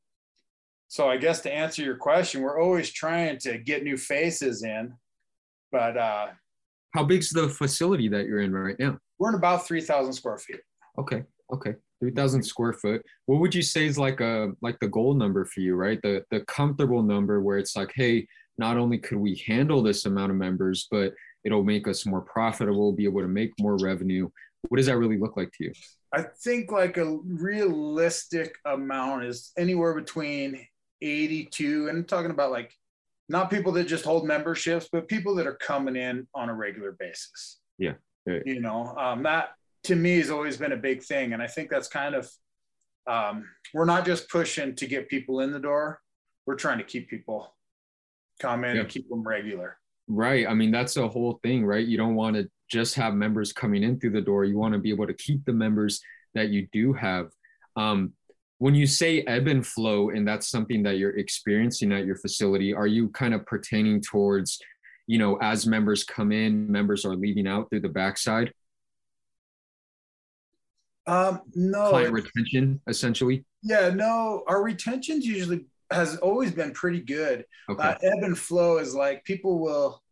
[0.87, 4.93] so I guess to answer your question, we're always trying to get new faces in,
[5.71, 6.27] but uh,
[6.93, 8.99] how big's the facility that you're in right now?
[9.17, 10.59] We're in about three thousand square feet.
[10.99, 13.01] Okay, okay, three thousand square foot.
[13.25, 15.99] What would you say is like a like the goal number for you, right?
[16.03, 18.27] The the comfortable number where it's like, hey,
[18.57, 22.93] not only could we handle this amount of members, but it'll make us more profitable,
[22.93, 24.29] be able to make more revenue
[24.69, 25.73] what does that really look like to you?
[26.13, 30.67] I think like a realistic amount is anywhere between
[31.01, 32.73] 82 and I'm talking about like
[33.29, 36.91] not people that just hold memberships, but people that are coming in on a regular
[36.93, 37.59] basis.
[37.77, 37.93] Yeah.
[38.25, 38.43] Right.
[38.45, 39.49] You know, um, that
[39.83, 41.33] to me has always been a big thing.
[41.33, 42.31] And I think that's kind of,
[43.07, 45.99] um, we're not just pushing to get people in the door.
[46.45, 47.55] We're trying to keep people
[48.39, 48.81] come in yeah.
[48.81, 49.77] and keep them regular.
[50.07, 50.47] Right.
[50.47, 51.85] I mean, that's the whole thing, right?
[51.85, 54.45] You don't want to just have members coming in through the door.
[54.45, 56.01] You want to be able to keep the members
[56.33, 57.29] that you do have.
[57.75, 58.13] Um,
[58.57, 62.73] when you say ebb and flow, and that's something that you're experiencing at your facility,
[62.73, 64.59] are you kind of pertaining towards,
[65.07, 68.53] you know, as members come in, members are leaving out through the backside?
[71.05, 71.89] Um, no.
[71.89, 73.45] Client retention, essentially.
[73.61, 74.43] Yeah, no.
[74.47, 77.45] Our retention's usually has always been pretty good.
[77.69, 77.83] Okay.
[77.83, 80.03] Uh, ebb and flow is like people will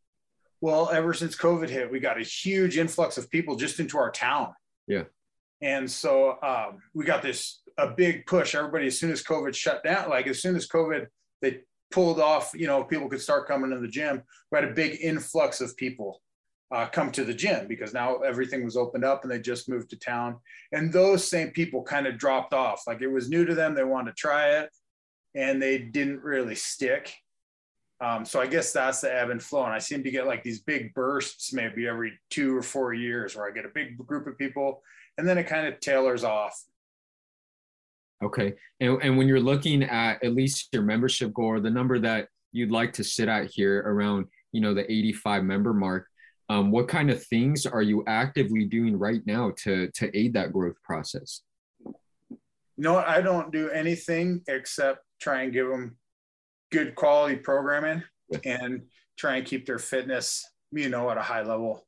[0.62, 4.12] well, ever since COVID hit, we got a huge influx of people just into our
[4.12, 4.54] town.
[4.88, 5.06] Yeah.
[5.62, 8.54] And so um, we got this a big push.
[8.54, 11.08] Everybody, as soon as COVID shut down, like as soon as COVID,
[11.42, 14.22] they pulled off, you know, people could start coming to the gym.
[14.52, 16.22] We had a big influx of people
[16.72, 19.90] uh, come to the gym because now everything was opened up and they just moved
[19.90, 20.38] to town.
[20.72, 22.84] And those same people kind of dropped off.
[22.88, 23.76] Like it was new to them.
[23.76, 24.70] They wanted to try it
[25.36, 27.14] and they didn't really stick.
[28.00, 29.66] Um, so I guess that's the ebb and flow.
[29.66, 33.36] And I seem to get like these big bursts maybe every two or four years
[33.36, 34.82] where I get a big group of people
[35.18, 36.64] and then it kind of tailors off.
[38.24, 38.54] Okay.
[38.80, 42.30] And, and when you're looking at at least your membership goal or the number that
[42.52, 46.08] you'd like to sit at here around, you know, the 85 member mark,
[46.52, 50.52] um, what kind of things are you actively doing right now to, to aid that
[50.52, 51.44] growth process?
[52.78, 55.96] No, I don't do anything except try and give them
[56.70, 58.04] good quality programming
[58.44, 58.82] and
[59.18, 61.88] try and keep their fitness, you know, at a high level.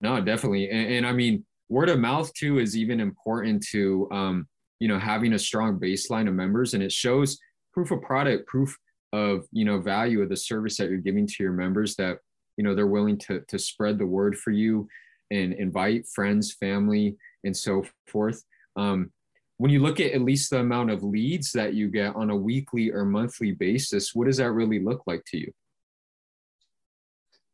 [0.00, 0.70] No, definitely.
[0.70, 4.46] And, and I mean, word of mouth too is even important to, um,
[4.78, 7.36] you know, having a strong baseline of members and it shows
[7.72, 8.78] proof of product, proof
[9.12, 12.18] of, you know, value of the service that you're giving to your members that,
[12.56, 14.88] you know, they're willing to, to spread the word for you
[15.30, 18.42] and invite friends, family, and so forth.
[18.76, 19.10] Um,
[19.58, 22.36] when you look at at least the amount of leads that you get on a
[22.36, 25.52] weekly or monthly basis, what does that really look like to you?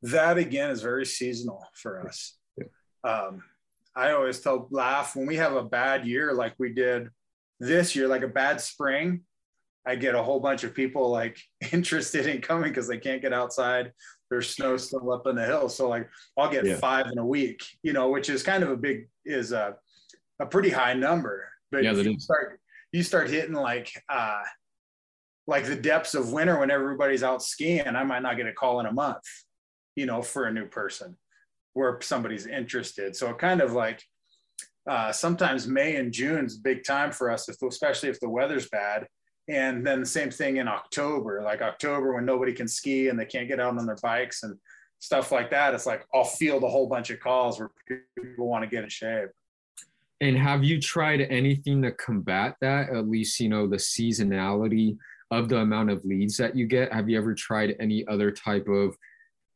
[0.02, 2.36] That again is very seasonal for us.
[2.56, 2.64] Yeah.
[3.04, 3.44] Um,
[3.94, 7.08] I always tell laugh when we have a bad year like we did
[7.60, 9.20] this year, like a bad spring,
[9.86, 11.38] I get a whole bunch of people like
[11.72, 13.92] interested in coming because they can't get outside.
[14.32, 15.68] There's snow still up in the hill.
[15.68, 16.08] So like
[16.38, 16.76] I'll get yeah.
[16.76, 19.76] five in a week, you know, which is kind of a big is a,
[20.40, 21.46] a pretty high number.
[21.70, 22.58] But yeah, you start
[22.92, 24.40] you start hitting like uh
[25.46, 28.80] like the depths of winter when everybody's out skiing, I might not get a call
[28.80, 29.24] in a month,
[29.96, 31.18] you know, for a new person
[31.74, 33.14] where somebody's interested.
[33.14, 34.02] So it kind of like
[34.88, 39.06] uh, sometimes May and June's big time for us, especially if the weather's bad.
[39.48, 43.24] And then the same thing in October, like October when nobody can ski and they
[43.24, 44.56] can't get out on their bikes and
[45.00, 45.74] stuff like that.
[45.74, 47.70] It's like I'll field a whole bunch of calls where
[48.16, 49.30] people want to get in shape.
[50.20, 52.90] And have you tried anything to combat that?
[52.90, 54.96] At least you know the seasonality
[55.32, 56.92] of the amount of leads that you get.
[56.92, 58.96] Have you ever tried any other type of,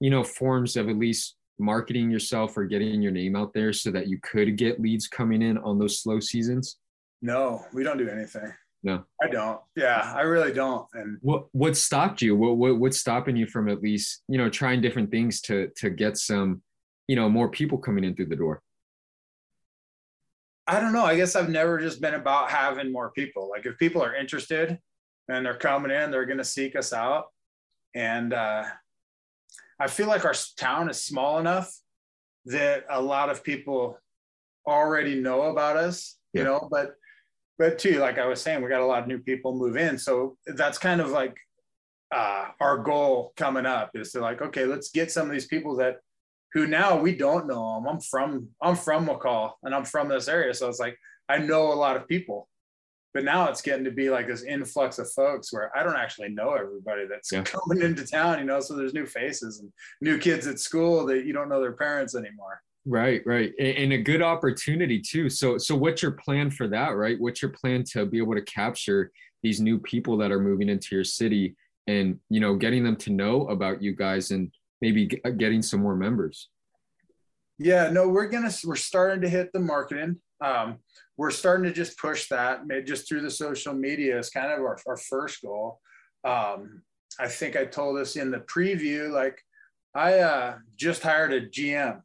[0.01, 3.93] you know, forms of at least marketing yourself or getting your name out there so
[3.93, 6.79] that you could get leads coming in on those slow seasons?
[7.23, 8.53] No, we don't do anything.
[8.87, 9.61] No, I don't.
[9.75, 10.87] Yeah, I really don't.
[10.95, 12.37] And what what stopped you?
[12.37, 15.91] What what what's stopping you from at least you know trying different things to to
[15.91, 16.63] get some
[17.09, 18.63] you know more people coming in through the door?
[20.69, 21.05] I don't know.
[21.05, 23.51] I guess I've never just been about having more people.
[23.51, 24.79] Like if people are interested
[25.29, 27.25] and they're coming in, they're going to seek us out.
[27.93, 28.67] And uh,
[29.81, 31.77] I feel like our town is small enough
[32.45, 33.99] that a lot of people
[34.65, 36.43] already know about us, yeah.
[36.43, 36.95] you know, but
[37.59, 39.99] but too, like I was saying, we got a lot of new people move in.
[39.99, 41.37] So that's kind of like
[42.15, 45.77] uh, our goal coming up is to like, okay, let's get some of these people
[45.77, 45.99] that
[46.53, 47.87] who now we don't know them.
[47.87, 50.97] I'm from I'm from McCall and I'm from this area, so it's like
[51.29, 52.49] I know a lot of people
[53.17, 56.29] but now it's getting to be like this influx of folks where I don't actually
[56.29, 57.45] know everybody that's yeah.
[57.45, 58.61] coming into town, you know.
[58.61, 62.15] So there's new faces and new kids at school that you don't know their parents
[62.15, 62.61] anymore.
[62.89, 65.29] Right, right, and a good opportunity too.
[65.29, 66.91] So, so what's your plan for that?
[66.91, 69.11] Right, what's your plan to be able to capture
[69.43, 71.57] these new people that are moving into your city,
[71.89, 75.07] and you know, getting them to know about you guys, and maybe
[75.37, 76.49] getting some more members.
[77.59, 80.21] Yeah, no, we're gonna we're starting to hit the marketing.
[80.41, 80.79] Um,
[81.17, 84.61] we're starting to just push that maybe just through the social media is kind of
[84.61, 85.81] our, our first goal
[86.25, 86.83] um,
[87.19, 89.41] i think i told us in the preview like
[89.95, 92.01] i uh, just hired a gm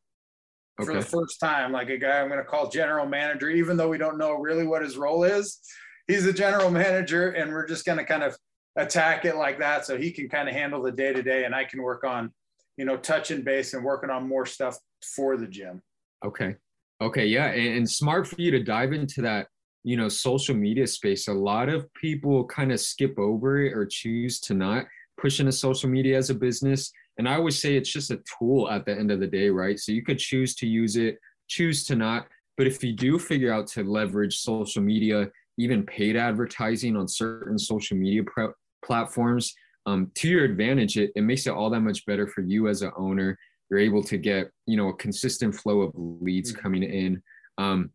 [0.80, 0.88] okay.
[0.88, 3.89] for the first time like a guy i'm going to call general manager even though
[3.89, 5.59] we don't know really what his role is
[6.07, 8.36] he's a general manager and we're just going to kind of
[8.78, 11.53] attack it like that so he can kind of handle the day to day and
[11.53, 12.32] i can work on
[12.78, 14.78] you know touching base and working on more stuff
[15.15, 15.82] for the gym
[16.26, 16.55] okay
[17.01, 19.47] Okay, yeah, and, and smart for you to dive into that,
[19.84, 21.28] you know, social media space.
[21.28, 24.86] A lot of people kind of skip over it or choose to not
[25.19, 26.91] push into social media as a business.
[27.18, 29.80] And I always say it's just a tool at the end of the day, right?
[29.80, 32.28] So you could choose to use it, choose to not.
[32.57, 37.57] But if you do figure out to leverage social media, even paid advertising on certain
[37.57, 38.47] social media pre-
[38.84, 39.53] platforms,
[39.86, 42.82] um, to your advantage, it, it makes it all that much better for you as
[42.82, 43.38] an owner
[43.72, 46.62] you're able to get you know a consistent flow of leads mm-hmm.
[46.62, 47.24] coming in
[47.57, 47.89] um,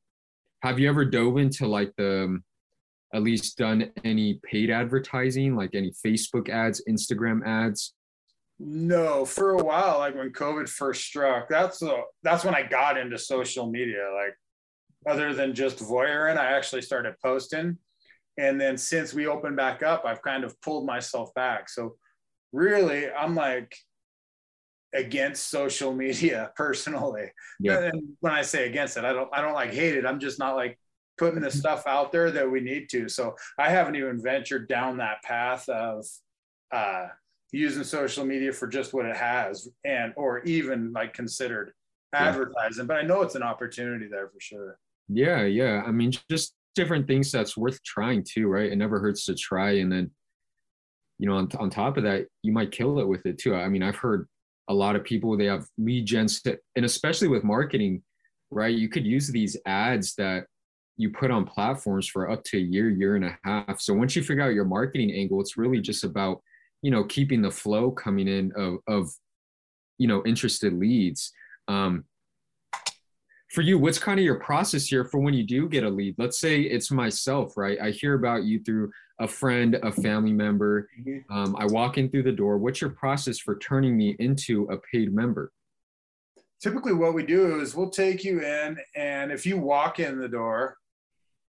[0.63, 2.43] have you ever dove into like the um,
[3.15, 7.95] at least done any paid advertising like any facebook ads instagram ads
[8.59, 12.97] no for a while like when covid first struck that's the that's when i got
[12.97, 14.35] into social media like
[15.13, 17.77] other than just voyeuring i actually started posting
[18.39, 21.97] and then since we opened back up i've kind of pulled myself back so
[22.53, 23.77] really i'm like
[24.97, 27.31] against social media personally.
[27.61, 27.79] Yeah.
[27.85, 30.07] And when I say against it, I don't I don't like hate it.
[30.07, 30.79] I'm just not like
[31.19, 33.09] putting the stuff out there that we need to.
[33.09, 36.05] So I haven't even ventured down that path of
[36.73, 37.07] uh,
[37.53, 41.73] using social media for just what it has and or even like considered
[42.13, 42.85] advertising.
[42.85, 42.87] Yeah.
[42.87, 44.79] But I know it's an opportunity there for sure.
[45.09, 45.83] Yeah, yeah.
[45.87, 48.71] I mean, just different things that's worth trying too, right?
[48.71, 49.73] It never hurts to try.
[49.79, 50.11] And then,
[51.19, 53.55] you know, on, on top of that, you might kill it with it too.
[53.55, 54.29] I mean, I've heard
[54.69, 56.27] a lot of people they have lead gen
[56.77, 58.03] and especially with marketing
[58.51, 60.47] right you could use these ads that
[60.97, 64.17] you put on platforms for up to a year year and a half so once
[64.17, 66.41] you figure out your marketing angle it's really just about
[66.87, 69.11] you know keeping the flow coming in of of
[69.99, 71.33] you know interested leads
[71.67, 72.05] um
[73.51, 76.15] for you what's kind of your process here for when you do get a lead
[76.17, 80.89] let's say it's myself right i hear about you through a friend, a family member.
[81.01, 81.33] Mm-hmm.
[81.33, 82.59] Um, I walk in through the door.
[82.59, 85.53] What's your process for turning me into a paid member?
[86.63, 90.29] Typically, what we do is we'll take you in, and if you walk in the
[90.29, 90.79] door,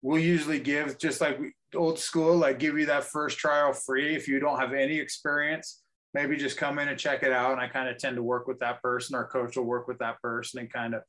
[0.02, 1.38] we'll usually give just like
[1.74, 5.80] old school, like give you that first trial free if you don't have any experience.
[6.12, 7.52] Maybe just come in and check it out.
[7.52, 9.14] And I kind of tend to work with that person.
[9.14, 11.02] Our coach will work with that person and kind of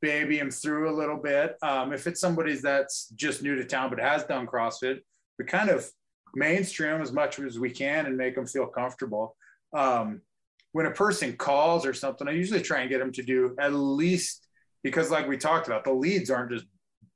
[0.00, 1.56] baby him through a little bit.
[1.62, 5.00] Um, if it's somebody that's just new to town but has done CrossFit,
[5.38, 5.88] we kind of
[6.36, 9.36] mainstream as much as we can and make them feel comfortable.
[9.74, 10.20] Um,
[10.72, 13.72] when a person calls or something, I usually try and get them to do at
[13.72, 14.46] least
[14.82, 16.66] because, like we talked about, the leads aren't just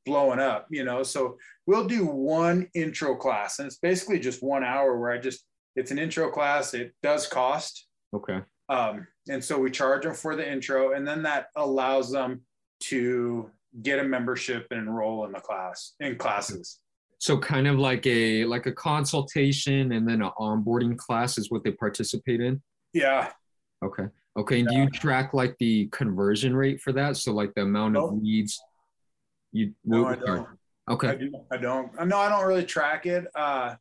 [0.08, 1.02] blowing up, you know.
[1.04, 5.44] So we'll do one intro class, and it's basically just one hour where I just
[5.76, 6.74] it's an intro class.
[6.74, 7.86] It does cost.
[8.12, 8.40] Okay.
[8.68, 12.42] Um, and so we charge them for the intro, and then that allows them
[12.80, 13.50] to
[13.82, 16.80] get a membership and enroll in the class in classes.
[17.18, 21.64] So kind of like a like a consultation and then an onboarding class is what
[21.64, 22.62] they participate in.
[22.92, 23.30] Yeah.
[23.84, 24.04] Okay.
[24.36, 24.60] Okay.
[24.60, 27.16] And do you track like the conversion rate for that?
[27.16, 28.60] So like the amount of leads
[29.52, 30.46] you No, I don't.
[30.86, 31.16] I, Okay.
[31.18, 31.92] do, I don't.
[32.06, 33.26] No, I don't really track it.
[33.34, 33.74] Uh,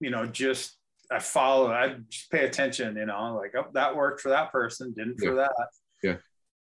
[0.00, 0.78] you know, just
[1.10, 1.72] I follow.
[1.72, 2.96] I just pay attention.
[2.96, 5.52] You know, like oh, that worked for that person, didn't for that.
[6.02, 6.16] Yeah.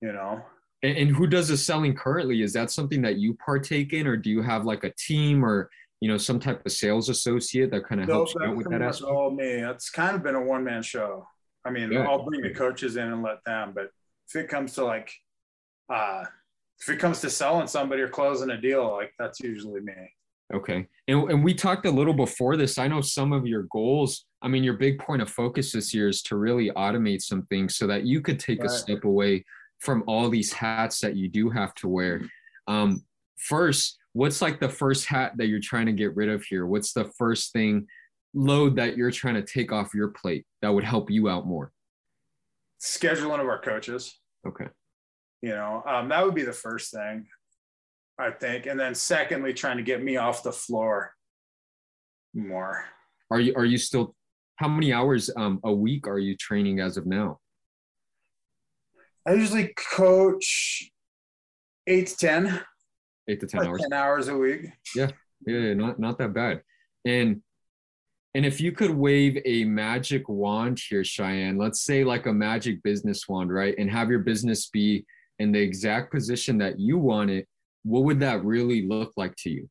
[0.00, 0.42] You know.
[0.82, 2.42] And, and who does the selling currently?
[2.42, 5.70] Is that something that you partake in, or do you have like a team or
[6.00, 8.82] you know some type of sales associate that kind of helps you out with that
[8.82, 9.10] aspect?
[9.10, 9.44] all me.
[9.44, 11.26] It's kind of been a one man show.
[11.64, 12.06] I mean, Yeah.
[12.06, 13.90] I'll bring the coaches in and let them, but
[14.28, 15.12] if it comes to like,
[15.92, 16.24] uh,
[16.80, 19.92] if it comes to selling somebody or closing a deal, like that's usually me.
[20.54, 20.86] Okay.
[21.08, 22.78] And, and we talked a little before this.
[22.78, 26.08] I know some of your goals, I mean, your big point of focus this year
[26.08, 29.44] is to really automate some things so that you could take a step away
[29.80, 32.22] from all these hats that you do have to wear.
[32.68, 33.04] Um,
[33.38, 36.66] first, what's like the first hat that you're trying to get rid of here?
[36.66, 37.86] What's the first thing
[38.34, 41.72] load that you're trying to take off your plate that would help you out more?
[42.80, 44.18] Scheduling of our coaches.
[44.46, 44.66] Okay.
[45.42, 47.26] You know um, that would be the first thing
[48.18, 51.12] i think and then secondly trying to get me off the floor
[52.34, 52.84] more
[53.30, 54.14] Are you, are you still,
[54.56, 57.38] how many hours um, a week are you training as of now?
[59.26, 60.90] i usually coach
[61.86, 62.60] eight to ten,
[63.28, 63.80] Eight to 10 like hours?
[63.82, 65.10] 10 hours a week Yeah,
[65.46, 66.62] yeah, not not that bad.
[67.04, 67.42] And
[68.34, 72.82] and if you could wave a magic wand here, Cheyenne, let's say like a magic
[72.82, 73.74] business wand, right?
[73.78, 75.06] And have your business be
[75.38, 77.46] in the exact position that you want it,
[77.84, 79.68] what would that really look like to you?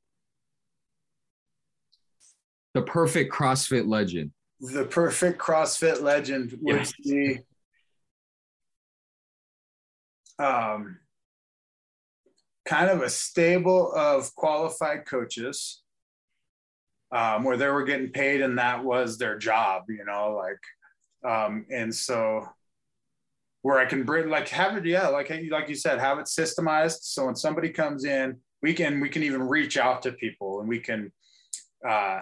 [2.74, 4.32] The perfect CrossFit legend.
[4.59, 6.93] the perfect crossfit legend would Yes.
[7.03, 7.39] be
[10.39, 10.99] um,
[12.66, 15.82] kind of a stable of qualified coaches
[17.11, 20.59] um, where they were getting paid and that was their job, you know, like,
[21.32, 22.45] um, and so
[23.66, 26.99] where I can bring, like, have it, yeah, like, like you said, have it systemized.
[27.01, 30.70] So when somebody comes in, we can, we can even reach out to people and
[30.70, 31.11] we can,
[31.84, 32.20] uh,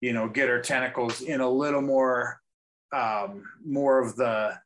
[0.00, 2.40] you know, get our tentacles in a little more,
[2.92, 4.58] um, more of the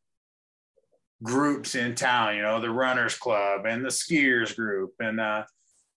[1.22, 5.44] groups in town, you know, the runners club and the skiers group and, uh,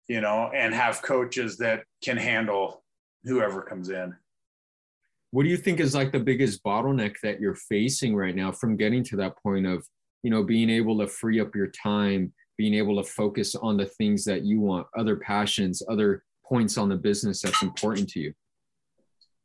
[0.07, 2.83] you know, and have coaches that can handle
[3.23, 4.15] whoever comes in.
[5.35, 8.77] What do you think is like the biggest bottleneck that you're facing right now from
[8.77, 9.85] getting to that point of,
[10.23, 13.85] you know, being able to free up your time, being able to focus on the
[13.85, 18.33] things that you want, other passions, other points on the business that's important to you?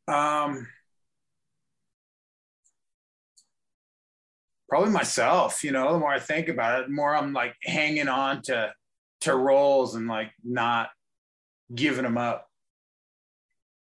[0.06, 0.68] Um,
[4.68, 8.06] probably myself, you know, the more I think about it, the more I'm like hanging
[8.06, 8.72] on to,
[9.22, 10.90] to roles and like not
[11.74, 12.46] giving them up,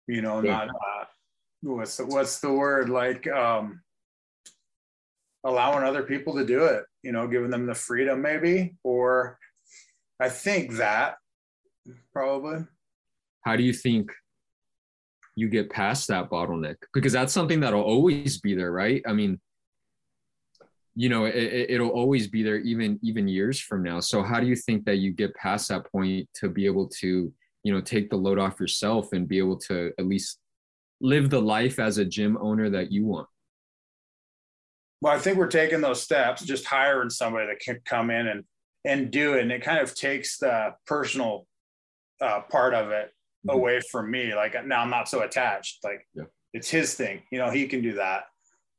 [0.08, 0.54] you know, Yeah.
[0.54, 1.04] not, uh,
[1.62, 2.90] what's the, what's the word?
[2.90, 3.82] Like, um,
[5.44, 9.40] allowing other people to do it, you know, giving them the freedom maybe, or
[10.20, 11.16] I think that
[12.12, 12.66] probably.
[13.42, 14.12] How do you think
[15.36, 16.76] you get past that bottleneck?
[16.94, 19.02] Because that's something that'll always be there, right?
[19.08, 19.40] I mean,
[20.96, 24.00] you know, it, it'll always be there even even years from now.
[24.00, 27.32] So how do you think that you get past that point to be able to,
[27.64, 30.40] you know, take the load off yourself and be able to at least
[31.00, 33.28] live the life as a gym owner that you want?
[35.02, 38.44] Well, I think we're taking those steps, just hiring somebody that can come in and
[38.86, 39.42] and do it.
[39.42, 41.46] And it kind of takes the personal
[42.22, 43.12] uh, part of it
[43.46, 43.54] Mhm.
[43.54, 44.34] away from me.
[44.34, 45.84] Like now I'm not so attached.
[45.84, 46.24] Like Yeah.
[46.54, 48.24] it's his thing, you know, he can do that.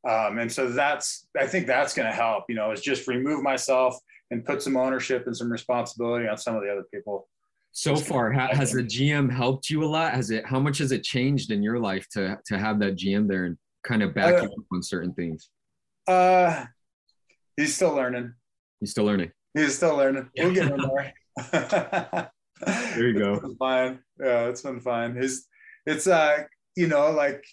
[0.09, 3.97] Um, and so that's I think that's gonna help, you know, is just remove myself
[4.31, 7.29] and put some ownership and some responsibility on some of the other people.
[7.73, 10.13] So far, has the GM helped you a lot?
[10.15, 10.45] Has it?
[10.47, 13.57] How much has it changed in your life to to have that GM there and
[13.85, 15.51] kind of back Uh, you up on certain things?
[16.07, 16.65] Uh
[17.57, 18.33] he's still learning.
[18.81, 19.31] he's still learning?
[19.55, 20.29] He's still learning.
[20.37, 20.81] We'll get him
[21.53, 22.31] there.
[22.67, 23.33] There you go.
[23.35, 24.01] It's been fine.
[24.21, 25.15] Yeah, it's been fine.
[25.15, 25.47] His,
[25.87, 26.45] it's uh,
[26.77, 27.45] you know, like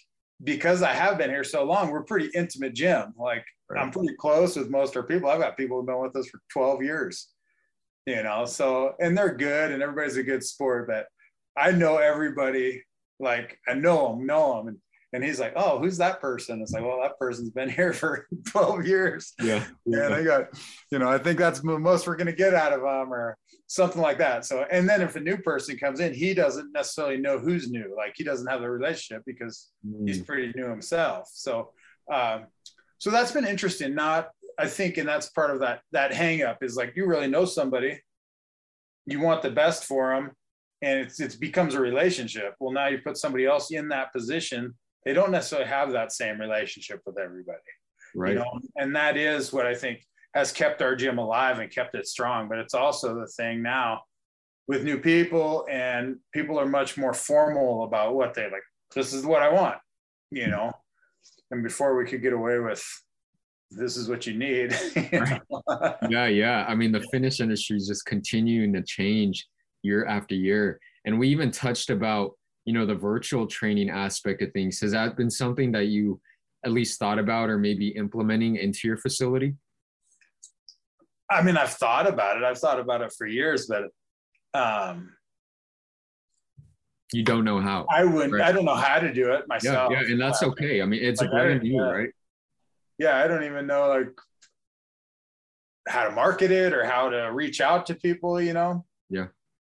[0.42, 3.14] because I have been here so long, we're pretty intimate gym.
[3.16, 3.82] Like Right.
[3.82, 5.28] I'm pretty close with most of our people.
[5.28, 7.28] I've got people who've been with us for 12 years.
[8.06, 11.06] You know, so and they're good and everybody's a good sport, but
[11.56, 12.82] I know everybody
[13.18, 14.76] like I know them know them and
[15.12, 16.60] and he's like, oh, who's that person?
[16.60, 19.32] It's like, well, that person's been here for 12 years.
[19.40, 19.64] Yeah.
[19.86, 20.48] Yeah, I got,
[20.90, 23.36] you know, I think that's the most we're going to get out of them or
[23.66, 24.44] something like that.
[24.44, 27.94] So, and then if a new person comes in, he doesn't necessarily know who's new.
[27.96, 30.06] Like he doesn't have the relationship because Mm.
[30.08, 31.28] he's pretty new himself.
[31.32, 31.70] So,
[32.12, 32.46] um,
[32.98, 33.94] so that's been interesting.
[33.94, 34.28] Not,
[34.58, 37.44] I think, and that's part of that, that hang up is like, you really know
[37.44, 38.00] somebody,
[39.04, 40.32] you want the best for them
[40.82, 42.54] and it's, it becomes a relationship.
[42.60, 44.74] Well, now you put somebody else in that position.
[45.04, 47.60] They don't necessarily have that same relationship with everybody
[48.16, 48.32] Right.
[48.32, 50.02] you know and that is what i think
[50.34, 54.00] has kept our gym alive and kept it strong but it's also the thing now
[54.68, 58.62] with new people and people are much more formal about what they like
[58.94, 59.76] this is what i want
[60.30, 60.72] you know
[61.50, 62.82] and before we could get away with
[63.70, 64.74] this is what you need.
[64.94, 65.94] You know?
[66.08, 66.64] yeah yeah.
[66.68, 69.46] I mean the fitness industry is just continuing to change
[69.82, 70.78] year after year.
[71.04, 72.32] And we even touched about
[72.64, 74.80] you know the virtual training aspect of things.
[74.80, 76.20] Has that been something that you
[76.64, 79.54] at least thought about or maybe implementing into your facility?
[81.30, 82.44] I mean i've thought about it.
[82.44, 83.84] I've thought about it for years but
[84.58, 85.12] um
[87.12, 87.86] you don't know how.
[87.90, 88.42] I wouldn't Right.
[88.42, 90.82] i don't know how to do it myself yeah and that's Uh, okay.
[90.82, 91.90] I mean it's Like, a brand new yeah.
[91.90, 92.10] right
[92.98, 94.10] yeah, I don't even know like
[95.88, 98.84] how to market it or how to reach out to people, you know?
[99.08, 99.26] yeah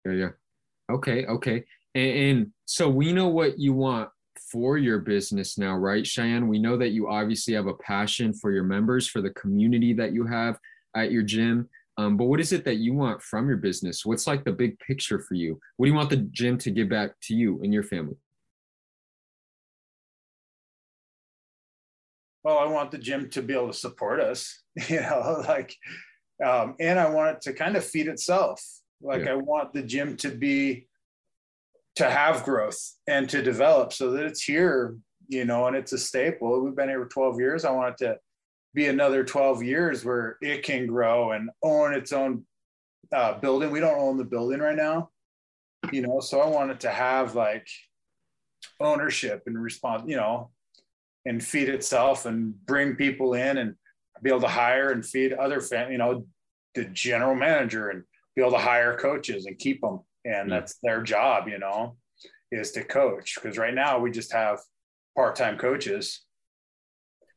[0.05, 0.29] yeah Yeah.
[0.91, 1.65] okay okay.
[1.95, 4.11] And, and so we know what you want
[4.51, 6.49] for your business now right cheyenne?
[6.49, 10.13] We know that you obviously have a passion for your members for the community that
[10.13, 10.59] you have
[10.95, 11.69] at your gym.
[11.97, 14.05] Um, but what is it that you want from your business?
[14.05, 15.59] What's like the big picture for you?
[15.77, 18.17] What do you want the gym to give back to you and your family
[22.45, 25.75] Well, I want the gym to be able to support us, you know, like,
[26.45, 28.63] um, and I want it to kind of feed itself.
[29.01, 29.33] Like, Yeah.
[29.33, 30.87] I want the gym to be,
[31.97, 34.97] to have growth and to develop so that it's here,
[35.29, 36.61] you know, and it's a staple.
[36.63, 37.65] We've been here for 12 years.
[37.65, 38.19] I want it to
[38.75, 42.45] be another 12 years where it can grow and own its own
[43.15, 43.71] uh, building.
[43.71, 45.11] We don't own the building right now,
[45.93, 47.69] you know, so I want it to have like
[48.81, 50.51] ownership and response, you know,
[51.25, 53.75] and feed itself and bring people in and
[54.23, 56.27] be able to hire and feed other fam, you know,
[56.75, 58.03] the general manager and
[58.37, 60.01] be able to hire coaches and keep them.
[60.25, 60.61] And Yeah.
[60.61, 61.97] that's their job, you know,
[62.51, 63.35] is to coach.
[63.37, 64.59] Because right now we just have
[65.17, 66.25] part-time coaches.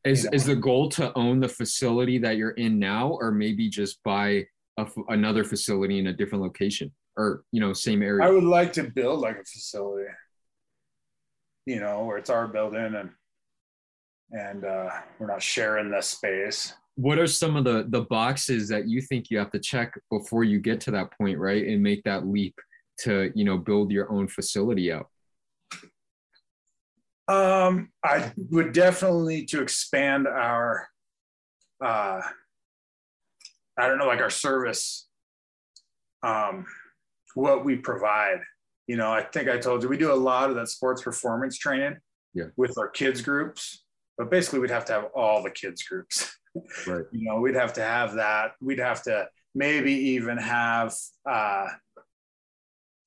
[0.03, 0.35] is You know.
[0.35, 4.45] is the goal to own the facility that you're in now or maybe just buy
[4.77, 8.73] a another facility in a different location or you know same area I would like
[8.73, 10.07] to build like a facility,
[11.65, 13.09] you know, where it's our building and
[14.31, 16.73] and uh, we're not sharing the space.
[16.95, 20.43] what are some of the the boxes that you think you have to check before
[20.43, 22.55] you get to that point right and make that leap
[22.99, 25.07] to you know build your own facility out
[27.29, 30.87] Um, I would definitely need to expand our,
[31.83, 32.21] uh,
[33.77, 35.07] I don't know, like our service,
[36.23, 36.65] um,
[37.35, 38.39] what we provide.
[38.87, 41.57] You know, I think I told you we do a lot of that sports performance
[41.57, 41.97] training
[42.33, 42.45] Yeah.
[42.55, 43.83] with our kids groups,
[44.17, 46.33] but basically we'd have to have all the kids groups.
[46.87, 47.05] Right.
[47.11, 48.53] You know, we'd have to have that.
[48.59, 50.91] We'd have to maybe even have
[51.29, 51.67] uh,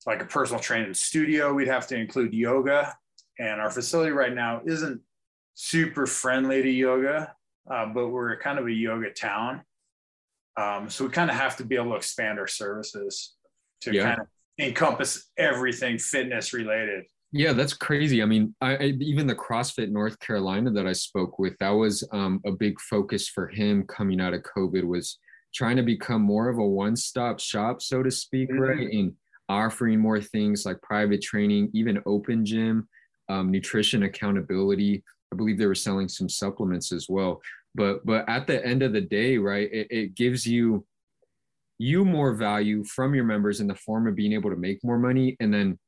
[0.05, 1.53] like a personal training studio.
[1.53, 2.95] We'd have to include yoga
[3.39, 5.01] and our facility right now isn't
[5.53, 7.35] super friendly to yoga,
[7.69, 9.63] uh, but we're kind of a yoga town.
[10.55, 13.35] Um, so we kind of have to be able to expand our services
[13.81, 14.03] to Yeah.
[14.03, 14.27] kind of
[14.59, 17.03] encompass everything fitness related.
[17.33, 18.21] Yeah, that's crazy.
[18.21, 22.07] I mean, I, I even the CrossFit North Carolina that I spoke with, that was
[22.11, 25.17] um, a big focus for him coming out of COVID was
[25.53, 28.59] trying to become more of a one-stop shop, so to speak, Mhm.
[28.59, 28.89] right?
[28.91, 29.13] And
[29.49, 32.87] offering more things like private training, even open gym,
[33.29, 35.03] um, nutrition accountability.
[35.33, 37.41] I believe they were selling some supplements as well.
[37.75, 40.85] But but at the end of the day, right, it, it gives you
[41.79, 44.99] you more value from your members in the form of being able to make more
[44.99, 45.79] money and then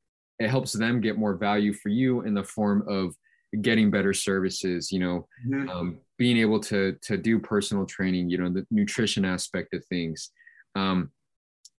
[0.44, 3.16] it helps them get more value for you in the form of
[3.62, 5.28] getting better services you know
[5.72, 10.32] um, being able to to do personal training you know the nutrition aspect of things
[10.76, 11.12] um,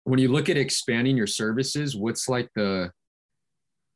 [0.04, 2.90] when you look at expanding your services what's like the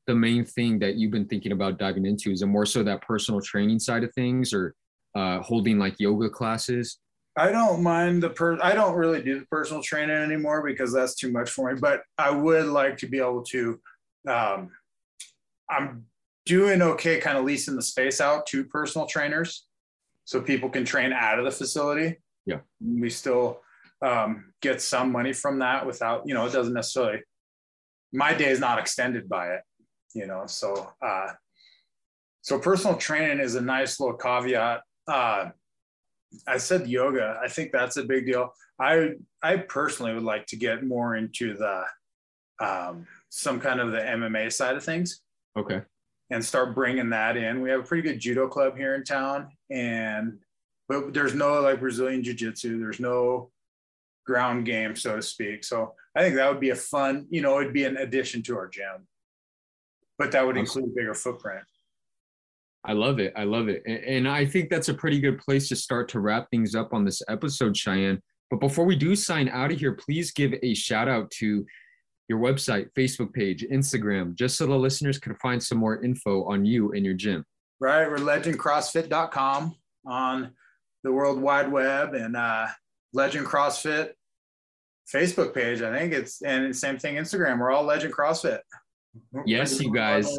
[0.07, 3.03] the main thing that you've been thinking about diving into is it more so that
[3.03, 4.75] personal training side of things or
[5.15, 6.99] uh, holding like yoga classes
[7.39, 8.59] I don't mind the per.
[8.61, 11.79] I don't really do the personal training anymore because that's too much for me.
[11.81, 13.81] But I would like to be able to.
[14.29, 14.71] Um,
[15.71, 16.07] I'm
[16.47, 19.67] doing okay, kind of leasing the space out to personal trainers,
[20.25, 22.19] so people can train out of the facility.
[22.47, 22.61] Yeah.
[22.81, 23.61] we still
[24.01, 27.21] um, get some money from that without, you know, it doesn't necessarily.
[28.13, 29.61] My day is not extended by it.
[30.15, 30.45] you know.
[30.47, 31.33] So, uh,
[32.43, 34.81] so personal training is a nice little caveat.
[35.07, 35.51] Uh,
[36.47, 37.39] I said yoga.
[37.43, 38.53] I think that's a big deal.
[38.81, 39.13] I
[39.43, 41.85] I personally would like to get more into the
[42.65, 45.21] um, some kind of the MMA side of things.
[45.57, 45.83] Okay.
[46.31, 47.63] And start bringing that in.
[47.63, 50.39] We have a pretty good judo club here in town, and
[50.89, 52.79] but there's no like Brazilian jiu jitsu.
[52.79, 53.51] There's no
[54.29, 55.65] ground game, so to speak.
[55.65, 58.57] So I think that would be a fun, you know, it'd be an addition to
[58.59, 59.09] our gym,
[60.19, 61.65] but that would include a bigger footprint.
[62.85, 63.33] I love it.
[63.37, 63.83] I love it.
[63.87, 67.05] And I think that's a pretty good place to start to wrap things up on
[67.05, 68.21] this episode, Cheyenne.
[68.51, 71.67] But before we do sign out of here, please give a shout out to
[72.29, 76.65] your website, Facebook page, Instagram, just so the listeners can find some more info on
[76.65, 77.45] you and your gym.
[77.81, 78.09] Right.
[78.09, 79.75] We're legendcrossfit.com
[80.07, 80.51] on
[81.05, 82.67] the World Wide Web and uh,
[83.13, 84.11] Legend CrossFit
[85.13, 85.81] Facebook page.
[85.81, 87.59] I think it's, and same thing, Instagram.
[87.59, 88.61] We're all Legend CrossFit.
[89.47, 90.37] Yes, you guys.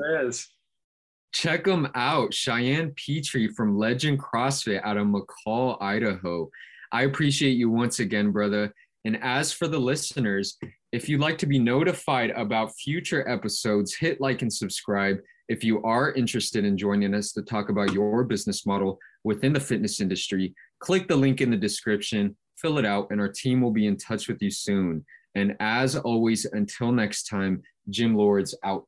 [1.32, 2.34] Check them out.
[2.34, 6.50] Cheyenne Pietri from Legend CrossFit out of McCall, Idaho.
[6.92, 8.74] I appreciate you once again, brother.
[9.06, 10.58] And as for the listeners,
[10.92, 15.18] if you'd like to be notified about future episodes, hit like and subscribe.
[15.48, 19.60] If you are interested in joining us to talk about your business model within the
[19.60, 23.72] fitness industry, click the link in the description, fill it out, and our team will
[23.72, 25.06] be in touch with you soon.
[25.36, 28.88] And as always, until next time, Gym Lords out.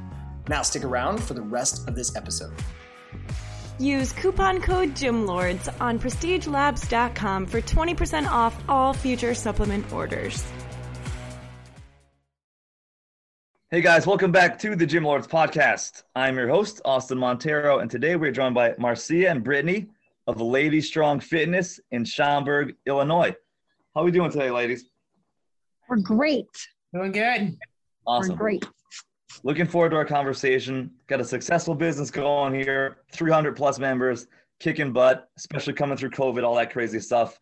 [0.51, 2.51] Now stick around for the rest of this episode.
[3.79, 10.45] Use coupon code GYMLORDS on prestigelabs.com for 20% off all future supplement orders.
[13.69, 16.03] Hey guys, welcome back to the Gym Lords podcast.
[16.17, 19.87] I'm your host, Austin Montero, and today we're joined by Marciea and Brittany
[20.27, 23.33] of Lady Strong Fitness in Schaumburg, Illinois.
[23.95, 24.83] How are we doing today, ladies?
[25.87, 26.49] We're great.
[26.93, 27.57] Doing good.
[28.05, 28.31] Awesome.
[28.31, 28.65] We're great.
[29.43, 30.91] Looking forward to our conversation.
[31.07, 34.27] Got a successful business going here, 300 plus members,
[34.59, 37.39] kicking butt, especially coming through COVID, all that crazy stuff.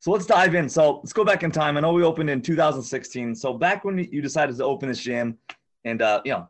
[0.00, 0.68] So let's dive in.
[0.68, 1.76] So let's go back in time.
[1.76, 3.34] I know we opened in 2016.
[3.34, 5.38] So back when you decided to open this gym
[5.84, 6.48] and, uh, you know,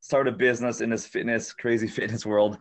[0.00, 2.58] start a business in this fitness, crazy fitness world,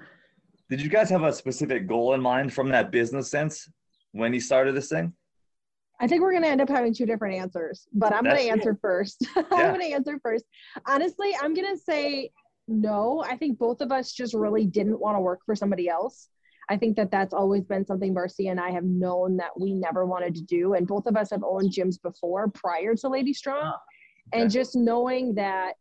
[0.70, 3.70] did you guys have a specific goal in mind from that business sense
[4.12, 5.14] when you started this thing?
[6.00, 8.50] I think we're going to end up having two different answers, but I'm going to
[8.50, 9.28] answer first.
[9.36, 10.46] I'm going to answer first.
[10.86, 12.32] Honestly, I'm going to say
[12.68, 13.24] no.
[13.28, 16.30] I think both of us just really didn't want to work for somebody else.
[16.70, 20.06] I think that that's always been something Marciea and I have known that we never
[20.06, 20.76] wanted to do.
[20.76, 23.62] And both of us have owned gyms before prior to Lady Strong.
[23.64, 23.80] Ah,
[24.34, 24.42] okay.
[24.42, 25.74] And just knowing that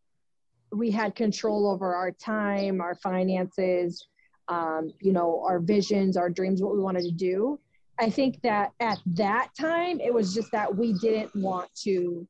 [0.73, 4.09] we had control over our time, our finances,
[4.49, 7.61] um, you know, our visions, our dreams, what we wanted to do
[8.01, 12.27] I think that at that time, it was just that we didn't want to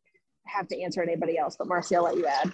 [0.47, 1.57] have to answer anybody else.
[1.59, 2.53] But Marciea, I'll let you add.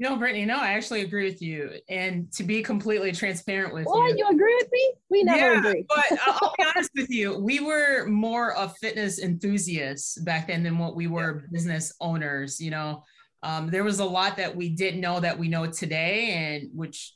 [0.00, 1.72] No, Brittany, no, I actually agree with you.
[1.88, 4.18] And to be completely transparent with what, you.
[4.18, 4.92] you agree with me?
[5.10, 5.86] We never yeah, agree.
[5.88, 7.36] but I'll be honest with you.
[7.36, 12.60] We were more of fitness enthusiasts back then than what we were business owners.
[12.60, 13.02] You know,
[13.42, 17.14] um, there was a lot that we didn't know that we know today, and which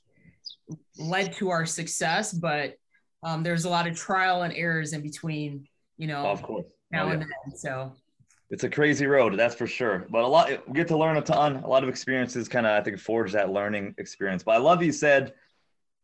[0.99, 2.33] led to our success.
[2.33, 2.75] But
[3.23, 5.67] um, there's a lot of trial and errors in between,
[5.97, 7.57] you know, of course, now oh, and then.
[7.57, 7.93] So
[8.51, 10.07] it's a crazy road, that's for sure.
[10.11, 11.57] But a lot, we get to learn a ton.
[11.57, 14.43] A lot of experiences kind of, I think, forge that learning experience.
[14.43, 15.33] But I love you said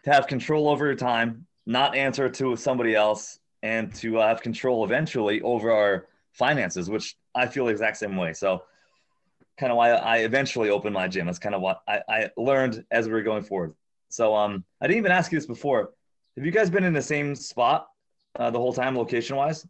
[0.04, 4.40] to have control over your time, not answer to somebody else, and to uh, have
[4.40, 8.32] control eventually over our finances, which I feel the exact same way.
[8.32, 8.62] So,
[9.58, 11.26] kind of why I eventually opened my gym.
[11.26, 13.74] That's kind of what I, I learned as we were going forward.
[14.08, 15.90] So, um, I didn't even ask you this before
[16.38, 17.88] have you guys been in the same spot
[18.38, 19.66] uh, the whole time, location wise?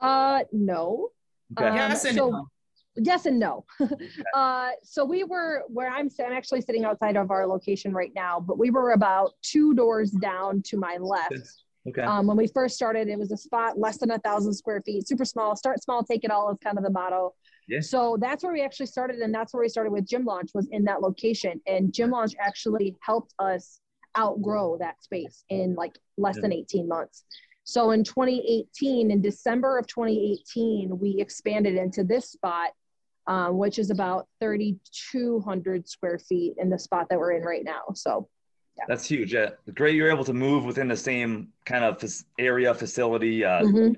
[0.00, 1.10] Uh, no.
[1.58, 1.68] Okay.
[1.68, 2.46] Um, yes and so, no.
[2.96, 3.66] Yes and no.
[4.34, 6.08] uh, so we were where I'm.
[6.24, 10.10] I'm actually sitting outside of our location right now, but we were about two doors
[10.10, 12.00] down to my left, Okay.
[12.00, 15.06] Um, when we first started, it was a spot less than a thousand square feet,
[15.06, 15.54] super small.
[15.54, 17.34] Start small, take it all is kind of the motto.
[17.68, 17.80] Yeah.
[17.80, 20.66] So that's where we actually started, and that's where we started with Gym Launch was
[20.70, 21.60] in that location.
[21.66, 23.80] And Gym Launch actually helped us
[24.18, 27.24] outgrow that space in like less than 18 months.
[27.64, 32.70] So in 2018, in December of 2018, we expanded into this spot,
[33.26, 37.80] um, which is about 3,200 square feet in the spot that we're in right now.
[37.94, 38.28] So
[38.76, 38.84] yeah.
[38.86, 39.32] that's huge.
[39.32, 39.50] Yeah.
[39.74, 39.94] Great.
[39.94, 42.04] You're able to move within the same kind of
[42.38, 43.94] area facility, uh, mm-hmm.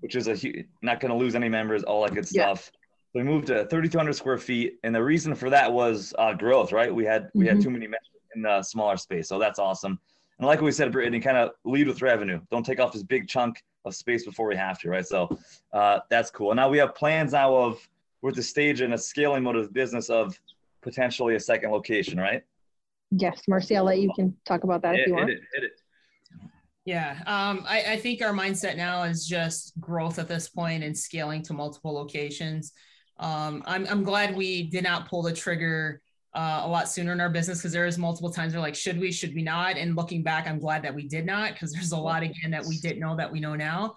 [0.00, 2.70] which is a huge, not going to lose any members, all that good stuff.
[2.72, 2.76] Yeah.
[3.22, 4.78] We moved to 3,200 square feet.
[4.84, 6.94] And the reason for that was uh, growth, right?
[6.94, 7.56] We had, we mm-hmm.
[7.56, 9.28] had too many members in the smaller space.
[9.28, 9.98] So that's awesome.
[10.38, 12.40] And like we said, Brittany, kind of lead with revenue.
[12.50, 15.06] Don't take off this big chunk of space before we have to, right?
[15.06, 15.28] So
[15.72, 16.50] uh, that's cool.
[16.50, 17.86] And now we have plans now of
[18.22, 20.38] we're at the stage in a scaling mode of business of
[20.82, 22.42] potentially a second location, right?
[23.10, 25.28] Yes, Marcy, I'll let you can talk about that hit, if you want.
[25.28, 25.72] Hit it, hit it.
[26.84, 30.96] Yeah, um, I, I think our mindset now is just growth at this point and
[30.96, 32.72] scaling to multiple locations.
[33.18, 36.00] Um, I'm, I'm glad we did not pull the trigger
[36.34, 38.98] uh, a lot sooner in our business because there is multiple times we're like, should
[38.98, 39.76] we, should we not?
[39.76, 42.64] And looking back, I'm glad that we did not because there's a lot again that
[42.64, 43.96] we didn't know that we know now.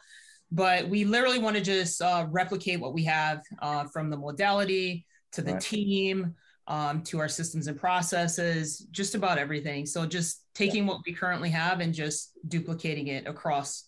[0.52, 5.06] But we literally want to just uh, replicate what we have uh, from the modality
[5.32, 5.62] to the right.
[5.62, 6.36] team
[6.68, 9.86] um, to our systems and processes, just about everything.
[9.86, 13.86] So just taking what we currently have and just duplicating it across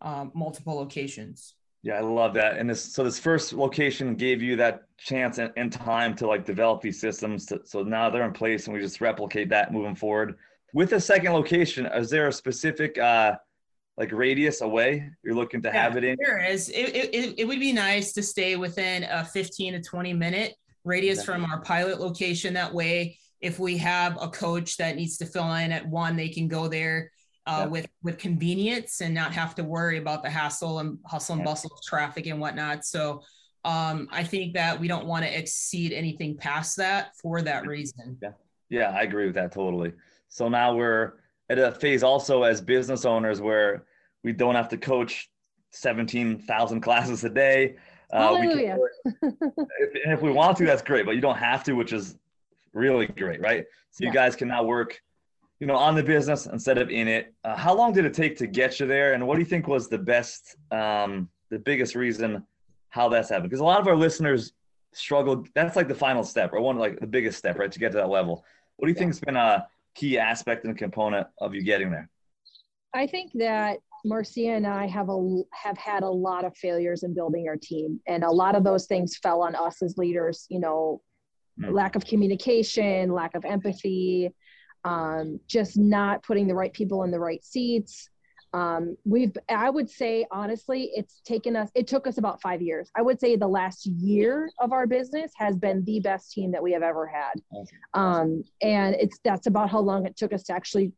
[0.00, 1.54] um, multiple locations.
[1.82, 2.58] Yeah, I love that.
[2.58, 6.44] And this, so this first location gave you that chance and, and time to like
[6.44, 7.46] develop these systems.
[7.46, 10.36] To, so now they're in place, and we just replicate that moving forward.
[10.74, 13.36] With the second location, is there a specific uh,
[13.96, 16.16] like radius away you're looking to yeah, have it in?
[16.20, 16.68] There is.
[16.68, 20.54] It, it, it would be nice to stay within a 15 to 20 minute
[20.84, 22.54] radius from our pilot location.
[22.54, 26.28] That way, if we have a coach that needs to fill in at one, they
[26.28, 27.12] can go there
[27.48, 31.44] uh, with with convenience and not have to worry about the hassle and hustle and
[31.44, 32.84] bustle of traffic and whatnot.
[32.84, 33.22] So
[33.64, 38.18] um, I think that we don't want to exceed anything past that for that reason.
[38.22, 38.32] Yeah,
[38.68, 39.94] yeah, I agree with that totally.
[40.28, 41.14] So now we're
[41.48, 43.84] at a phase also as business owners where
[44.22, 45.30] we don't have to coach
[45.72, 47.76] 17,000 classes a day.
[48.12, 48.76] Uh, Hallelujah.
[49.04, 49.36] We can,
[49.80, 52.16] if, if we want to, that's great, but you don't have to, which is
[52.74, 53.64] really great, right?
[53.90, 54.10] So yeah.
[54.10, 55.00] you guys can now work
[55.60, 57.34] you know, on the business instead of in it.
[57.44, 59.66] Uh, how long did it take to get you there, and what do you think
[59.66, 62.44] was the best, um, the biggest reason
[62.90, 63.50] how that's happened?
[63.50, 64.52] Because a lot of our listeners
[64.92, 65.48] struggled.
[65.54, 67.98] That's like the final step, or one like the biggest step, right, to get to
[67.98, 68.44] that level.
[68.76, 69.00] What do you yeah.
[69.00, 72.08] think has been a key aspect and component of you getting there?
[72.94, 77.14] I think that Marciea and I have a have had a lot of failures in
[77.14, 80.46] building our team, and a lot of those things fell on us as leaders.
[80.48, 81.02] You know,
[81.60, 81.72] mm.
[81.72, 84.32] lack of communication, lack of empathy,
[84.84, 88.10] um, just not putting the right people in the right seats.
[88.54, 92.90] Um, we've, I would say, honestly, it's taken us, it took us about five years.
[92.96, 96.62] I would say the last year of our business has been the best team that
[96.62, 97.34] we have ever had.
[97.92, 100.92] Um, and it's, that's about how long it took us to actually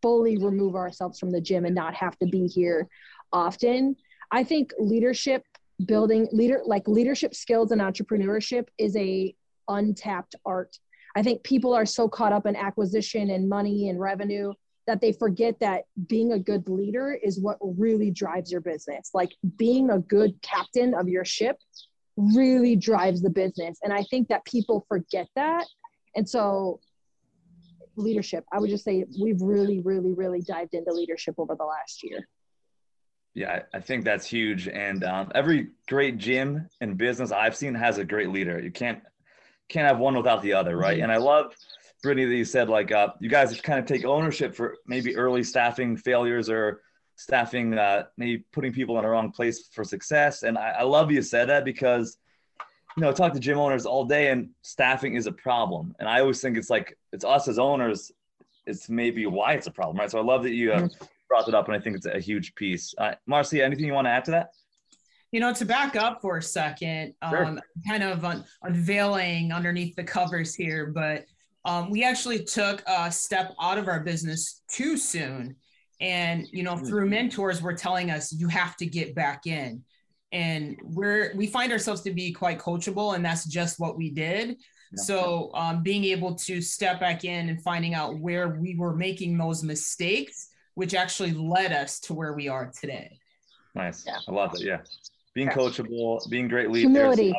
[0.00, 2.88] fully remove ourselves from the gym and not have to be here
[3.32, 3.96] often.
[4.30, 5.44] I think leadership
[5.86, 9.34] building leader like leadership skills and entrepreneurship is a
[9.68, 10.78] untapped art
[11.14, 14.52] I think people are so caught up in acquisition and money and revenue
[14.86, 19.10] that they forget that being a good leader is what really drives your business.
[19.14, 21.58] Like being a good captain of your ship
[22.16, 23.78] really drives the business.
[23.82, 25.66] And I think that people forget that.
[26.16, 26.80] And so,
[27.96, 32.02] leadership, I would just say we've really, really, really dived into leadership over the last
[32.02, 32.26] year.
[33.34, 34.68] Yeah, I think that's huge.
[34.68, 38.60] And um, every great gym and business I've seen has a great leader.
[38.60, 39.00] You can't
[39.72, 41.00] can't have one without the other, right?
[41.00, 41.56] And I love
[42.02, 45.42] Brittany that you said like uh, you guys kind of take ownership for maybe early
[45.42, 46.82] staffing failures or
[47.16, 50.42] staffing uh, maybe putting people in the wrong place for success.
[50.42, 52.18] And I, I love you said that because
[52.96, 55.94] you know I talk to gym owners all day and staffing is a problem.
[55.98, 58.12] And I always think it's like it's us as owners.
[58.66, 60.10] It's maybe why it's a problem, right?
[60.10, 60.86] So I love that you uh,
[61.28, 62.94] brought it up, and I think it's a huge piece.
[62.96, 64.50] Uh, Marcy, anything you want to add to that?
[65.32, 67.44] You know, to back up for a second, sure.
[67.44, 71.24] um, kind of un- unveiling underneath the covers here, but
[71.64, 75.56] um, we actually took a step out of our business too soon.
[76.00, 77.10] And, you know, through mm-hmm.
[77.10, 79.82] mentors, were telling us you have to get back in.
[80.32, 84.56] And we're, we find ourselves to be quite coachable, and that's just what we did.
[84.94, 89.38] So, um, being able to step back in and finding out where we were making
[89.38, 93.18] those mistakes, which actually led us to where we are today.
[93.74, 94.04] Nice.
[94.06, 94.18] Yeah.
[94.28, 94.60] I love it.
[94.62, 94.80] Yeah
[95.34, 96.90] being coachable, being great leaders.
[96.90, 97.34] Humility.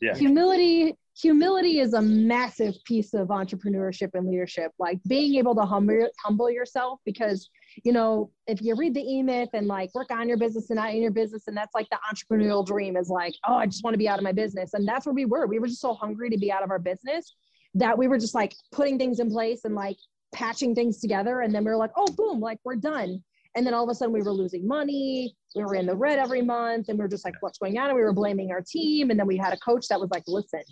[0.00, 0.14] Yeah.
[0.14, 6.08] Humility humility is a massive piece of entrepreneurship and leadership like being able to humble
[6.24, 7.50] humble yourself because
[7.84, 10.90] you know if you read the e-myth and like work on your business and not
[10.90, 13.94] in your business and that's like the entrepreneurial dream is like oh i just want
[13.94, 15.94] to be out of my business and that's where we were we were just so
[15.94, 17.34] hungry to be out of our business
[17.74, 19.96] that we were just like putting things in place and like
[20.32, 23.22] patching things together and then we were like oh boom like we're done
[23.58, 25.36] and then all of a sudden we were losing money.
[25.54, 27.88] We were in the red every month and we were just like what's going on?
[27.88, 29.10] And we were blaming our team.
[29.10, 30.62] And then we had a coach that was like listen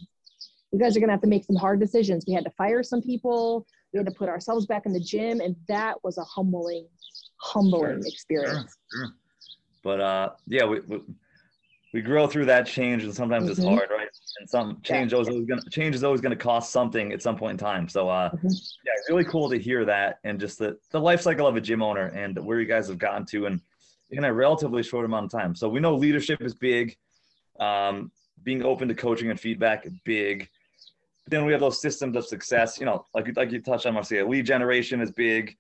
[0.73, 2.25] you guys are going to have to make some hard decisions.
[2.27, 3.67] We had to fire some people.
[3.93, 5.41] We had to put ourselves back in the gym.
[5.41, 6.87] And that was a humbling
[7.39, 8.77] humbling sure, experience.
[8.93, 9.15] Sure, sure.
[9.85, 11.03] but uh yeah we, we
[11.97, 13.53] we grow through that change and sometimes mm-hmm.
[13.53, 15.19] it's hard right and some change yeah.
[15.19, 18.07] is always gonna change is always gonna cost something at some point in time so
[18.11, 18.49] uh mm-hmm.
[18.85, 21.83] yeah really cool to hear that and just the, the life cycle of a gym
[21.83, 23.63] owner and where you guys have gotten to and
[24.11, 26.95] in a relatively short amount of time so we know leadership is big
[27.61, 28.13] um
[28.45, 30.51] being open to coaching and feedback big
[31.25, 33.95] but then we have those systems of success you know like, like you touched on
[33.95, 35.57] marciea lead generation is big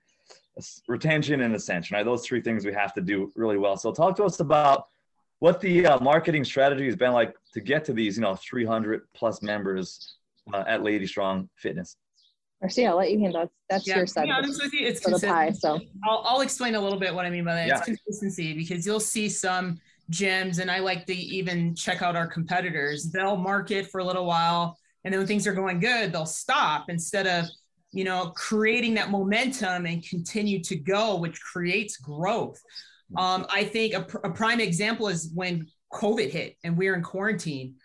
[0.87, 4.15] retention and ascension right those three things we have to do really well so talk
[4.15, 4.89] to us about
[5.39, 9.03] what the uh, marketing strategy has been like to get to these, you know, 300
[9.15, 10.17] plus members
[10.53, 11.97] uh, at Lady Strong Fitness.
[12.63, 13.51] Marciea, I'll let you handle that.
[13.69, 14.23] That's yeah, your side.
[14.23, 15.51] To be honest with you, it's for the pie.
[15.51, 15.79] So
[16.09, 17.67] I'll, I'll explain a little bit what I mean by that.
[17.67, 17.77] Yeah.
[17.77, 19.79] It's consistency because you'll see some
[20.11, 23.11] gyms, and I like to even check out our competitors.
[23.11, 26.87] They'll market for a little while, and then when things are going good, they'll stop
[26.89, 27.45] instead of
[27.93, 32.61] you know creating that momentum and continue to go, which creates growth.
[33.17, 36.95] Um, I think a, pr- a prime example is when COVID hit and we are
[36.95, 37.77] in quarantine.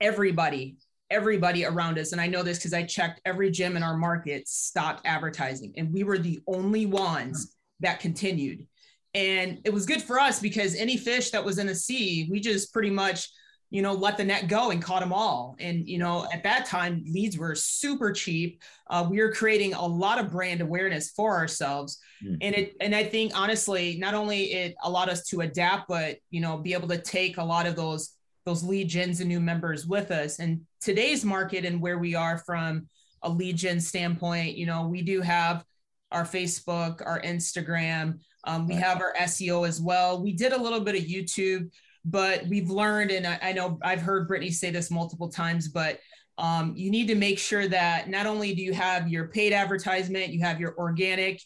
[0.00, 0.76] Everybody,
[1.10, 4.48] everybody around us, and I know this because I checked every gym in our market
[4.48, 8.66] stopped advertising, and we were the only ones that continued.
[9.14, 12.40] And it was good for us because any fish that was in the sea, we
[12.40, 13.28] just pretty much
[13.72, 15.56] you know, let the net go and caught them all.
[15.58, 18.62] And, you know, at that time, leads were super cheap.
[18.90, 21.98] Uh, we were creating a lot of brand awareness for ourselves.
[22.24, 22.34] Mm-hmm.
[22.40, 26.40] And it, and I think honestly, not only it allowed us to adapt, but, you
[26.40, 28.14] know, be able to take a lot of those,
[28.44, 30.38] those lead gens and new members with us.
[30.38, 32.86] And today's market and where we are from
[33.22, 35.64] a lead gen standpoint, you know, we do have
[36.10, 40.20] our Facebook, our Instagram, um, we have our SEO as well.
[40.20, 41.70] We did a little bit of YouTube
[42.04, 46.00] but we've learned, and I, I know I've heard Brittany say this multiple times, but
[46.38, 50.32] um, you need to make sure that not only do you have your paid advertisement,
[50.32, 51.40] you have your organic,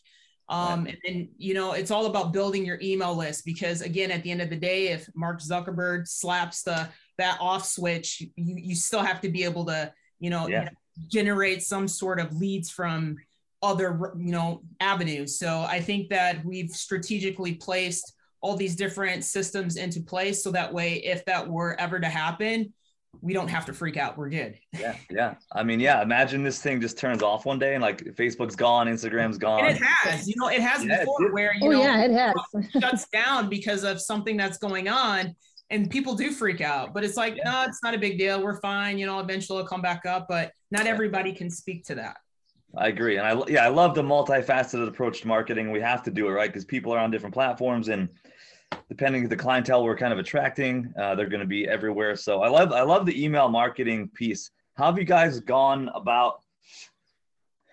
[0.48, 4.22] um, and then you know it's all about building your email list because again, at
[4.22, 6.88] the end of the day, if Mark Zuckerberg slaps the
[7.18, 10.68] that off switch, you you still have to be able to you know yeah.
[11.08, 13.16] generate some sort of leads from
[13.62, 15.38] other you know avenues.
[15.38, 20.72] So I think that we've strategically placed all these different systems into place so that
[20.72, 22.72] way if that were ever to happen
[23.20, 24.16] we don't have to freak out.
[24.16, 24.58] We're good.
[24.78, 25.34] Yeah yeah.
[25.52, 28.86] I mean yeah imagine this thing just turns off one day and like facebook's gone
[28.86, 29.64] instagram's gone.
[29.64, 30.28] and it has.
[30.28, 32.70] You know it has yeah, before it where you oh, know yeah it has.
[32.80, 35.34] shuts down because of something that's going on
[35.70, 36.94] and people do freak out.
[36.94, 37.50] But it's like yeah.
[37.50, 38.42] no it's not a big deal.
[38.42, 38.98] We're fine.
[38.98, 42.18] You know eventually it'll come back up but not everybody can speak to that.
[42.76, 45.70] I agree, and I yeah, I love the multifaceted approach to marketing.
[45.70, 46.50] We have to do it right?
[46.50, 48.08] Because people are on different platforms, and
[48.88, 52.16] depending on the clientele we're kind of attracting, uh, they're going to be everywhere.
[52.16, 54.50] So I love I love the email marketing piece.
[54.74, 56.40] How have you guys gone about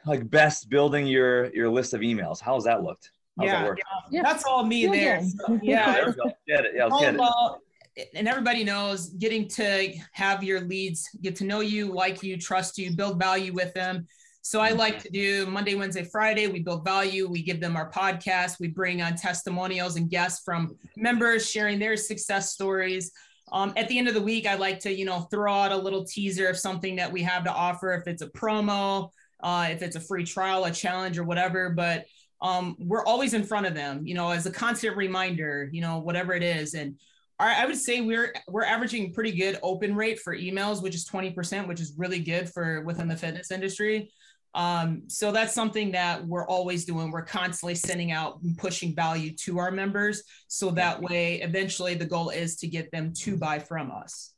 [0.06, 2.40] like best building your your list of emails?
[2.42, 3.12] How's that looked?
[3.38, 3.78] How's yeah, that
[4.12, 5.24] yeah, that's all me there.
[5.24, 6.14] So, yeah, there
[6.48, 6.74] get it.
[6.76, 7.60] Yeah, get about,
[7.96, 8.10] it.
[8.16, 12.78] And everybody knows getting to have your leads get to know you, like you, trust
[12.78, 14.08] you, build value with them
[14.46, 16.48] so I like to do Monday, Wednesday, Friday.
[16.48, 17.30] We build value.
[17.30, 18.60] We give them our podcast.
[18.60, 23.14] We bring on testimonials and guests from members sharing their success stories.
[23.54, 25.78] Um, at the end of the week, I like to, you know, throw out a
[25.78, 27.94] little teaser of something that we have to offer.
[27.94, 31.70] If it's a promo, uh, if it's a free trial, a challenge, or whatever.
[31.70, 32.06] But
[32.42, 36.00] um, we're always in front of them, you know, as a constant reminder, you know,
[36.00, 36.74] whatever it is.
[36.74, 37.00] And
[37.40, 41.68] I would say we're we're averaging pretty good open rate for emails, which is 20%,
[41.68, 44.12] which is really good for within the fitness industry.
[44.56, 47.12] Um, so that's something that we're always doing.
[47.12, 50.24] We're constantly sending out and pushing value to our members.
[50.48, 54.34] So that way, eventually, the goal is to get them to buy from us.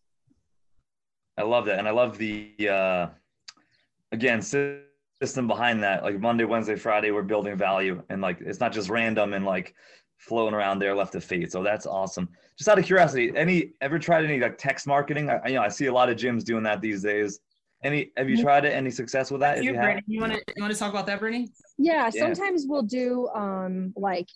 [1.38, 1.80] I love that.
[1.80, 3.07] And I love the, uh,
[4.13, 6.03] again, system behind that.
[6.03, 8.01] Like Monday, Wednesday, Friday, we're building value.
[8.09, 9.76] And like, it's not just random and like
[10.18, 11.51] floating around there left of fate.
[11.51, 12.30] So that's awesome.
[12.57, 15.30] Just out of curiosity, any ever tried any like text marketing?
[15.30, 17.41] I, you know, I see a lot of gyms doing that these days.
[17.86, 18.73] Any have you tried it?
[18.73, 19.63] Any success with that?
[19.63, 21.49] You, you, you want to you want to talk about that, Brittany?
[21.77, 24.27] Yeah, sometimes we'll do um like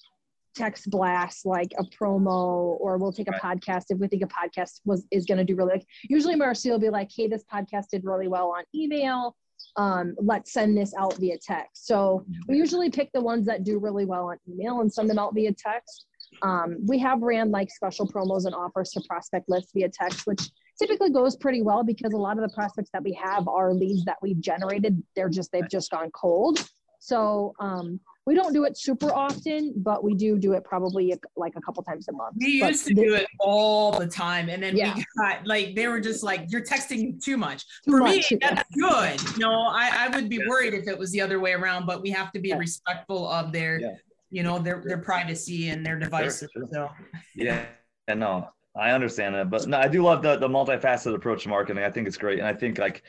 [0.55, 3.41] text blast like a promo or we'll take a right.
[3.41, 6.71] podcast if we think a podcast was is going to do really like usually Marciea
[6.71, 9.35] will be like hey this podcast did really well on email
[9.77, 13.77] um, let's send this out via text so we usually pick the ones that do
[13.77, 16.07] really well on email and send them out via text
[16.41, 20.49] um, we have ran like special promos and offers to prospect lists via text which
[20.79, 24.03] typically goes pretty well because a lot of the prospects that we have are leads
[24.05, 26.67] that we've generated they're just they've just gone cold
[26.99, 31.53] so um, we don't do it super often, but we do do it probably like
[31.55, 32.35] a couple times a month.
[32.39, 34.93] We but used to do it all the time, and then yeah.
[34.95, 38.37] we got like they were just like, "You're texting too much." Too For much, me,
[38.41, 38.53] yeah.
[38.53, 39.33] that's good.
[39.33, 42.01] You know, I, I would be worried if it was the other way around, but
[42.01, 42.57] we have to be yeah.
[42.57, 43.81] respectful of their,
[44.29, 46.49] you know, their their privacy and their devices.
[46.53, 46.89] Sure, sure.
[46.89, 46.89] So
[47.35, 47.65] yeah,
[48.07, 51.49] and no, I understand that, but no, I do love the the multifaceted approach to
[51.49, 51.83] marketing.
[51.83, 53.03] I think it's great, and I think like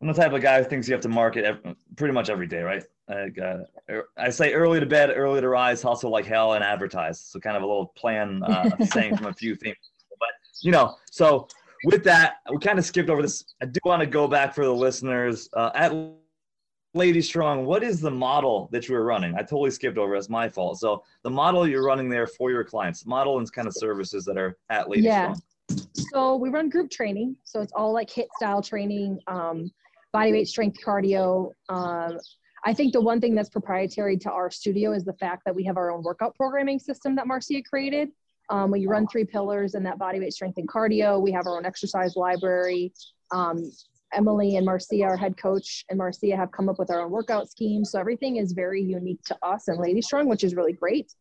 [0.00, 2.46] I'm the type of guy who thinks you have to market every, pretty much every
[2.46, 2.84] day, right?
[3.08, 6.64] I, uh, er, I say early to bed, early to rise, hustle like hell, and
[6.64, 7.20] advertise.
[7.20, 9.76] So kind of a little plan uh, saying from a few things,
[10.18, 10.28] But
[10.60, 11.48] you know, so
[11.84, 13.44] with that, we kind of skipped over this.
[13.62, 15.92] I do want to go back for the listeners uh, at
[16.94, 17.66] Lady Strong.
[17.66, 19.34] What is the model that you were running?
[19.34, 20.14] I totally skipped over.
[20.14, 20.78] It's my fault.
[20.78, 24.38] So the model you're running there for your clients, model and kind of services that
[24.38, 25.34] are at Lady yeah.
[25.34, 25.88] Strong.
[26.12, 27.36] So we run group training.
[27.42, 29.70] So it's all like hit style training, um,
[30.12, 31.50] body weight strength cardio.
[31.68, 32.18] Um,
[32.64, 35.64] I think the one thing that's proprietary to our studio is the fact that we
[35.64, 38.10] have our own workout programming system that Marciea created.
[38.50, 41.20] Um, we run three pillars in that body weight strength and cardio.
[41.20, 42.92] We have our own exercise library.
[43.32, 43.70] Um,
[44.14, 47.50] Emily and Marciea, our head coach, and Marciea have come up with our own workout
[47.50, 47.84] scheme.
[47.84, 51.12] So everything is very unique to us and Lady Strong, which is really great.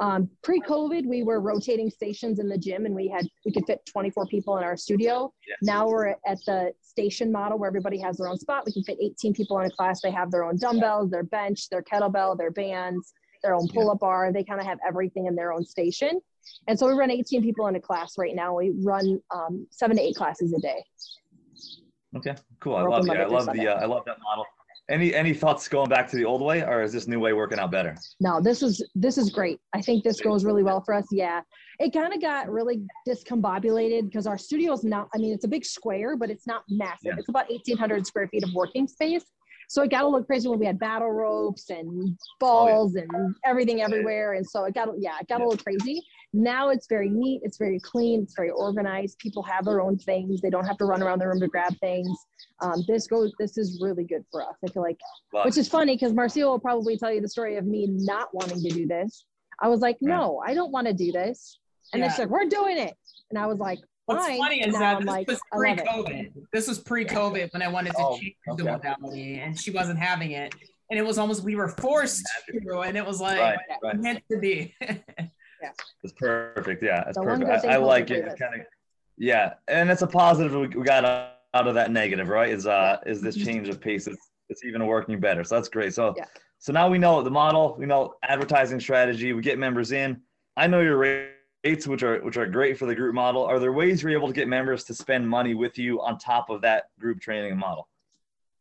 [0.00, 3.84] Um, pre-COVID, we were rotating stations in the gym, and we had we could fit
[3.86, 5.32] 24 people in our studio.
[5.60, 8.64] Now we're at the station model where everybody has their own spot.
[8.64, 10.00] We can fit 18 people in a class.
[10.00, 14.32] They have their own dumbbells, their bench, their kettlebell, their bands, their own pull-up bar.
[14.32, 16.20] They kind of have everything in their own station.
[16.68, 18.54] And so we run 18 people in a class right now.
[18.54, 20.84] We run um, seven to eight classes a day.
[22.16, 22.76] Okay, cool.
[22.76, 24.44] I love, I love the uh, I love that model.
[24.90, 27.58] Any any thoughts going back to the old way, or is this new way working
[27.58, 27.94] out better?
[28.20, 29.60] No, this is this is great.
[29.74, 31.06] I think this goes really well for us.
[31.10, 31.42] Yeah,
[31.78, 35.08] it kind of got really discombobulated because our studio is not.
[35.14, 36.98] I mean, it's a big square, but it's not massive.
[37.02, 37.14] Yeah.
[37.18, 39.24] It's about eighteen hundred square feet of working space.
[39.70, 43.18] So it got a little crazy when we had battle ropes and balls oh, yeah.
[43.18, 44.32] and everything everywhere.
[44.32, 45.44] And so it got, yeah, it got yeah.
[45.44, 46.02] a little crazy.
[46.32, 47.42] Now it's very neat.
[47.44, 48.22] It's very clean.
[48.22, 49.18] It's very organized.
[49.18, 50.40] People have their own things.
[50.40, 52.08] They don't have to run around the room to grab things.
[52.60, 54.56] Um, this goes, this is really good for us.
[54.66, 54.98] I feel like,
[55.44, 58.62] which is funny because Marciea will probably tell you the story of me not wanting
[58.62, 59.26] to do this.
[59.60, 61.58] I was like, no, I don't want to do this.
[61.92, 62.08] And yeah.
[62.08, 62.94] they're like, we're doing it.
[63.30, 66.32] And I was like, What's funny is that this like, was pre-COVID.
[66.50, 68.62] This was pre-COVID when I wanted to oh, change okay.
[68.62, 70.54] the modality, and she wasn't having it,
[70.90, 74.00] and it was almost we were forced to, and it was like right, right.
[74.00, 74.74] meant to be.
[74.80, 76.82] yeah, it's perfect.
[76.82, 77.66] Yeah, it's the perfect.
[77.66, 78.24] I, I like it.
[78.38, 78.66] Kind of,
[79.18, 80.54] yeah, and it's a positive.
[80.54, 82.48] We, we got out of that negative, right?
[82.48, 84.06] Is uh is this change of pace?
[84.06, 85.44] It's, it's even working better.
[85.44, 85.92] So that's great.
[85.92, 86.24] So yeah.
[86.58, 87.76] so now we know the model.
[87.78, 89.34] We know advertising strategy.
[89.34, 90.22] We get members in.
[90.56, 90.96] I know you're
[91.76, 93.44] which are which are great for the group model.
[93.44, 96.50] Are there ways you're able to get members to spend money with you on top
[96.50, 97.88] of that group training model?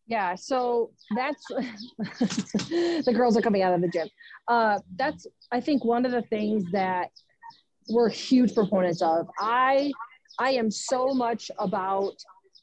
[0.08, 4.08] Yeah, so that's the girls are coming out of the gym.
[4.48, 7.10] Uh, that's I think one of the things that
[7.90, 9.28] we're huge proponents of.
[9.40, 9.92] I
[10.40, 12.14] I am so much about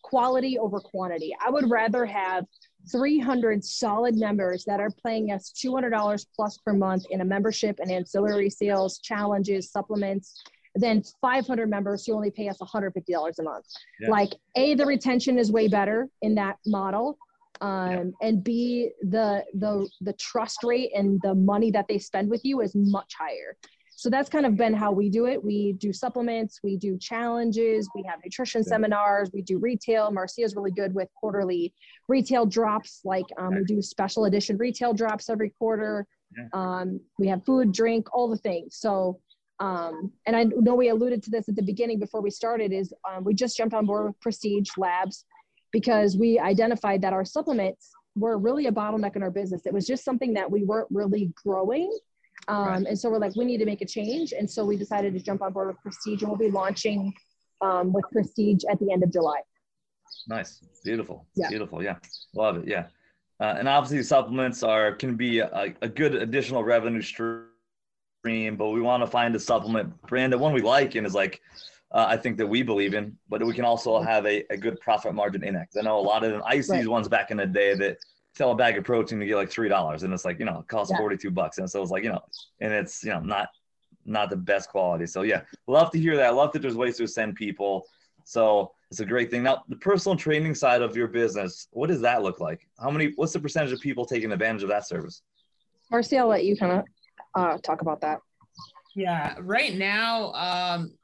[0.03, 1.35] quality over quantity.
[1.45, 2.45] I would rather have
[2.91, 7.91] 300 solid members that are paying us $200 plus per month in a membership and
[7.91, 10.43] ancillary sales, challenges, supplements,
[10.77, 12.93] than 500 members who only pay us $150
[13.39, 13.67] a month.
[14.01, 14.11] Yeah.
[14.11, 17.17] Like, A, the retention is way better in that model.
[17.61, 17.91] Um,
[18.21, 18.29] yeah.
[18.29, 22.61] and B, the, the, the trust rate and the money that they spend with you
[22.61, 23.57] is much higher.
[24.05, 25.43] So that's kind of been how we do it.
[25.43, 28.69] We do supplements, we do challenges, we have nutrition yeah.
[28.69, 30.13] seminars, we do retail.
[30.13, 31.73] Marciea is really good with quarterly
[32.07, 33.01] retail drops.
[33.07, 36.07] Like um, we do special edition retail drops every quarter.
[36.37, 36.45] Yeah.
[36.53, 38.77] Um, we have food, drink, all the things.
[38.77, 39.21] So,
[39.59, 42.75] um, and I know we alluded to this at the beginning before we started.
[42.75, 45.25] Is um, we just jumped on board with Prestige Labs
[45.73, 49.65] because we identified that our supplements were really a bottleneck in our business.
[49.65, 51.91] It was just something that we weren't really growing
[52.49, 52.87] um, right.
[52.87, 54.33] And so we're like, we need to make a change.
[54.33, 57.13] And so we decided to jump on board with Prestige and we'll be launching
[57.61, 59.41] um, with Prestige at the end of July.
[60.29, 60.61] Nice.
[60.85, 61.27] Beautiful.
[61.35, 61.49] Yeah.
[61.49, 61.83] Beautiful.
[61.83, 61.97] Yeah.
[62.35, 62.69] Love it.
[62.69, 62.87] Yeah.
[63.41, 67.47] Uh, and obviously supplements are, can be a, a good additional revenue stream,
[68.57, 71.41] but we want to find a supplement brand that one we like and is like,
[71.93, 74.81] uh, I think that we believe in, but we can also have a, a good
[74.81, 75.69] profit margin in it.
[75.79, 77.75] I know a lot of them, I used to use ones back in the day
[77.75, 77.99] that
[78.37, 80.61] sell a bag of protein to get like three dollars, and it's like you know
[80.61, 80.99] it costs yeah.
[80.99, 82.23] forty two bucks, and so it's like you know,
[82.61, 83.49] and it's you know not
[84.05, 85.07] not the best quality.
[85.07, 86.35] So yeah, love to hear that.
[86.35, 87.87] Love that there's ways to send people.
[88.25, 89.43] So it's a great thing.
[89.43, 92.67] Now, the personal training side of your business, what does that look like?
[92.79, 93.13] How many?
[93.17, 95.23] What's the percentage of people taking advantage of that service?
[95.91, 96.85] Marcy, I'll let you kind of
[97.35, 98.21] uh, talk about that.
[98.97, 100.95] Yeah, right now, um,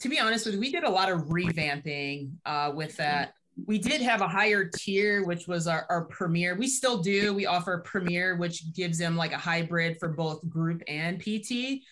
[0.00, 3.32] to be honest with you, we did a lot of revamping uh, with that.
[3.66, 6.54] We did have a higher tier, which was our, our premier.
[6.54, 7.34] We still do.
[7.34, 11.82] We offer premier, which gives them like a hybrid for both group and PT.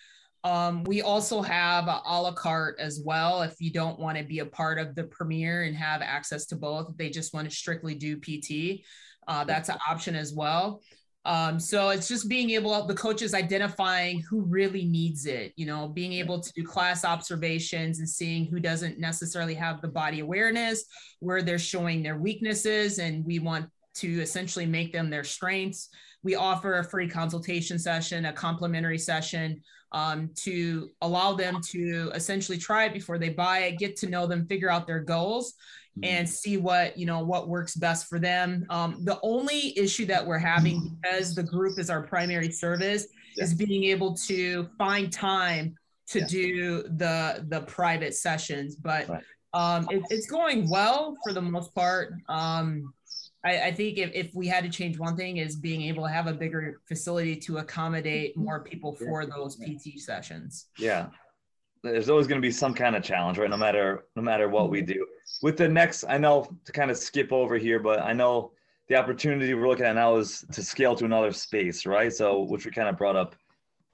[0.45, 3.43] Um, we also have a, a la carte as well.
[3.43, 6.57] If you don't want to be a part of the premier and have access to
[6.57, 8.85] both, they just want to strictly do PT.
[9.27, 10.83] Uh, that's an option as well.
[11.27, 15.89] Um, so it's just being able, the coaches identifying who really needs it, you know,
[15.89, 20.85] being able to do class observations and seeing who doesn't necessarily have the body awareness,
[21.19, 25.89] where they're showing their weaknesses, and we want to essentially make them their strengths.
[26.23, 32.59] We offer a free consultation session, a complimentary session um, to allow them to essentially
[32.59, 35.55] try it before they buy it, get to know them, figure out their goals,
[35.99, 36.05] mm-hmm.
[36.05, 38.67] and see what you know what works best for them.
[38.71, 43.07] Um, the only issue that we're having because the group is our primary service
[43.37, 43.45] yeah.
[43.45, 45.75] is being able to find time
[46.09, 46.27] to yeah.
[46.27, 49.23] do the the private sessions, but right.
[49.55, 52.13] um, it, it's going well for the most part.
[52.29, 52.93] Um,
[53.45, 56.11] I, I think if, if we had to change one thing is being able to
[56.11, 60.67] have a bigger facility to accommodate more people for those PT sessions.
[60.79, 61.07] Yeah.
[61.83, 63.51] There's always going to be some kind of challenge, right?
[63.51, 65.07] No matter no matter what we do.
[65.43, 68.53] With the next, I know to kind of skip over here, but I know
[68.89, 72.13] the opportunity we're looking at now is to scale to another space, right?
[72.13, 73.35] So, which we kind of brought up.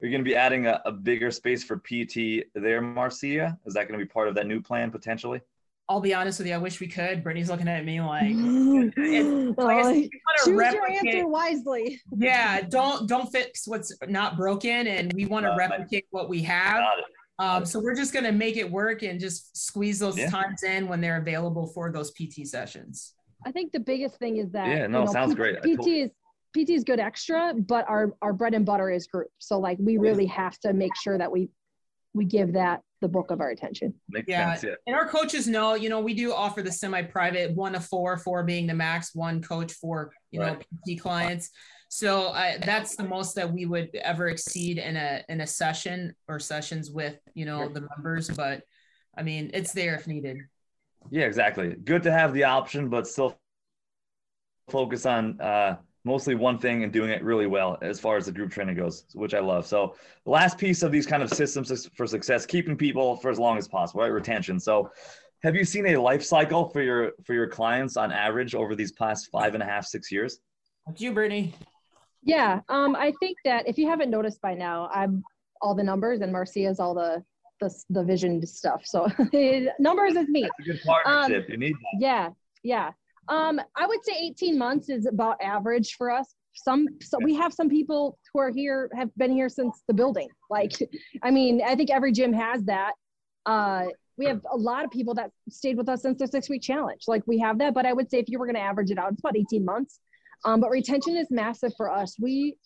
[0.00, 3.56] Are you going to be adding a, a bigger space for PT there, Marciea?
[3.66, 5.40] Is that going to be part of that new plan potentially?
[5.88, 6.54] I'll be honest with you.
[6.54, 7.22] I wish we could.
[7.22, 8.24] Brittany's looking at me like,
[8.96, 10.10] it's, like
[10.44, 12.00] choose replicate, your answer wisely.
[12.16, 16.42] Yeah, don't don't fix what's not broken, and we want to uh, replicate what we
[16.42, 16.82] have.
[17.38, 20.30] Um, so we're just going to make it work and just squeeze those yeah.
[20.30, 23.14] times in when they're available for those PT sessions.
[23.44, 25.62] I think the biggest thing is that yeah, no, you know, sounds P- great.
[25.62, 26.10] PT is
[26.56, 29.28] PT is good extra, but our our bread and butter is group.
[29.38, 31.48] So like we really have to make sure that we
[32.14, 33.94] we give that the bulk of our attention.
[34.08, 34.54] Makes yeah.
[34.54, 34.74] Sense, yeah.
[34.86, 38.44] And our coaches know, you know, we do offer the semi-private one to four, four
[38.44, 40.58] being the max, one coach for, you right.
[40.58, 41.50] know, PT clients.
[41.94, 42.32] So
[42.64, 46.90] that's the most that we would ever exceed in a in a session or sessions
[46.90, 48.30] with, you know, the members.
[48.30, 48.62] But
[49.14, 50.38] I mean, it's there if needed.
[51.10, 51.74] Yeah, exactly.
[51.84, 53.38] Good to have the option, but still
[54.70, 58.32] focus on uh, mostly one thing and doing it really well as far as the
[58.32, 59.66] group training goes, which I love.
[59.66, 59.94] So
[60.24, 63.58] the last piece of these kind of systems for success, keeping people for as long
[63.58, 64.06] as possible, right?
[64.06, 64.58] Retention.
[64.58, 64.90] So
[65.42, 68.92] have you seen a life cycle for your for your clients on average over these
[68.92, 70.38] past five and a half, six years?
[70.84, 71.52] What's you, Brittany?
[72.22, 75.24] Yeah, um, I think that if you haven't noticed by now, I'm
[75.60, 77.22] all the numbers and Marciea's all the
[77.60, 78.82] the, the vision stuff.
[78.84, 79.06] So
[79.78, 80.42] numbers is me.
[80.42, 81.44] That's a good partnership.
[81.44, 82.00] Um, you need that.
[82.00, 82.28] Yeah,
[82.62, 82.90] yeah.
[83.28, 86.34] Um, I would say 18 months is about average for us.
[86.54, 90.28] Some, so we have some people who are here have been here since the building.
[90.50, 90.72] Like,
[91.22, 92.92] I mean, I think every gym has that.
[93.46, 93.84] Uh,
[94.18, 97.02] we have a lot of people that stayed with us since the six week challenge.
[97.08, 98.98] Like we have that, but I would say if you were going to average it
[98.98, 100.00] out, it's about 18 months.
[100.44, 102.16] Um, but retention is massive for us.
[102.20, 102.56] We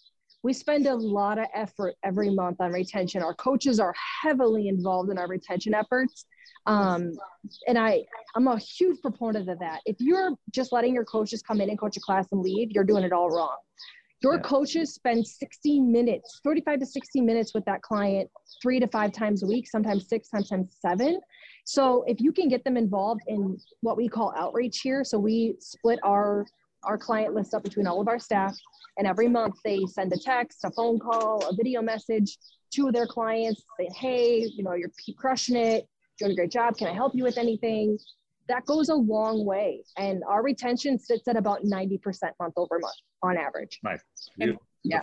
[0.43, 3.21] we spend a lot of effort every month on retention.
[3.23, 3.93] Our coaches are
[4.23, 6.25] heavily involved in our retention efforts.
[6.67, 7.13] Um,
[7.67, 8.05] and I,
[8.35, 9.81] I'm a huge proponent of that.
[9.87, 12.85] If you're just letting your coaches come in and coach a class and leave, you're
[12.85, 13.57] doing it all wrong.
[14.23, 14.43] Your yeah.
[14.43, 18.31] coaches spend 60 minutes, 35 to 60 minutes with that client
[18.63, 21.21] three to five times a week, sometimes six, sometimes seven.
[21.65, 25.57] So if you can get them involved in what we call outreach here, so we
[25.61, 26.47] split our
[26.83, 28.57] our client list up between all of our staff,
[28.99, 32.39] and every month they send a text, a phone call, a video message
[32.75, 35.89] to their clients saying, "Hey, you know, you're crushing it
[36.19, 36.77] doing a great job.
[36.77, 37.99] Can I help you with anything?
[38.49, 39.85] That goes a long way.
[39.97, 43.79] And our retention sits at about 90% month over month on average.
[43.83, 44.01] Nice.
[44.39, 44.63] Beautiful.
[44.85, 45.03] Yeah.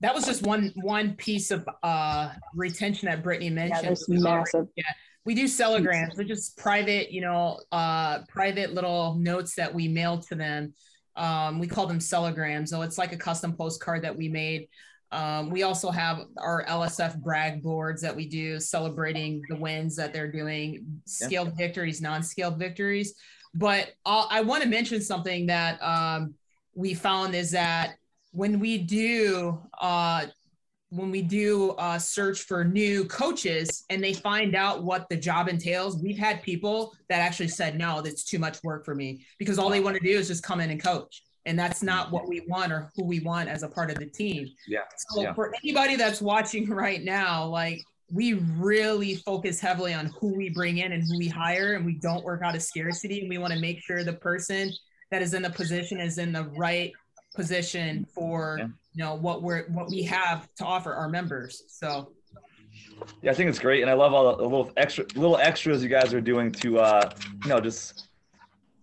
[0.00, 3.82] That was just one one piece of uh, retention that Brittany mentioned.
[3.82, 4.68] Yeah, that's massive.
[4.76, 4.84] Yeah.
[5.24, 10.18] We do cellograms, which is private, you know, uh, private little notes that we mail
[10.18, 10.74] to them.
[11.16, 12.68] Um, we call them cellograms.
[12.68, 14.68] So it's like a custom postcard that we made
[15.12, 20.12] um, we also have our LSF brag boards that we do celebrating the wins that
[20.12, 21.66] they're doing, scaled yeah.
[21.66, 23.14] victories, non-scaled victories.
[23.54, 26.34] But I'll, i want to mention something that um,
[26.74, 27.94] we found is that
[28.32, 30.26] when we do uh,
[30.90, 35.48] when we do uh, search for new coaches and they find out what the job
[35.48, 39.58] entails, we've had people that actually said, no, that's too much work for me because
[39.58, 42.28] all they want to do is just come in and coach and that's not what
[42.28, 44.48] we want or who we want as a part of the team.
[44.66, 44.80] Yeah.
[44.96, 45.32] So yeah.
[45.32, 47.80] for anybody that's watching right now, like
[48.10, 51.94] we really focus heavily on who we bring in and who we hire, and we
[51.94, 53.20] don't work out of scarcity.
[53.20, 54.72] And we want to make sure the person
[55.10, 56.92] that is in the position is in the right
[57.36, 58.66] position for yeah.
[58.94, 61.64] you know what we're what we have to offer our members.
[61.68, 62.12] So
[63.22, 65.88] yeah, I think it's great, and I love all the little extra little extras you
[65.88, 67.10] guys are doing to uh,
[67.44, 68.08] you know just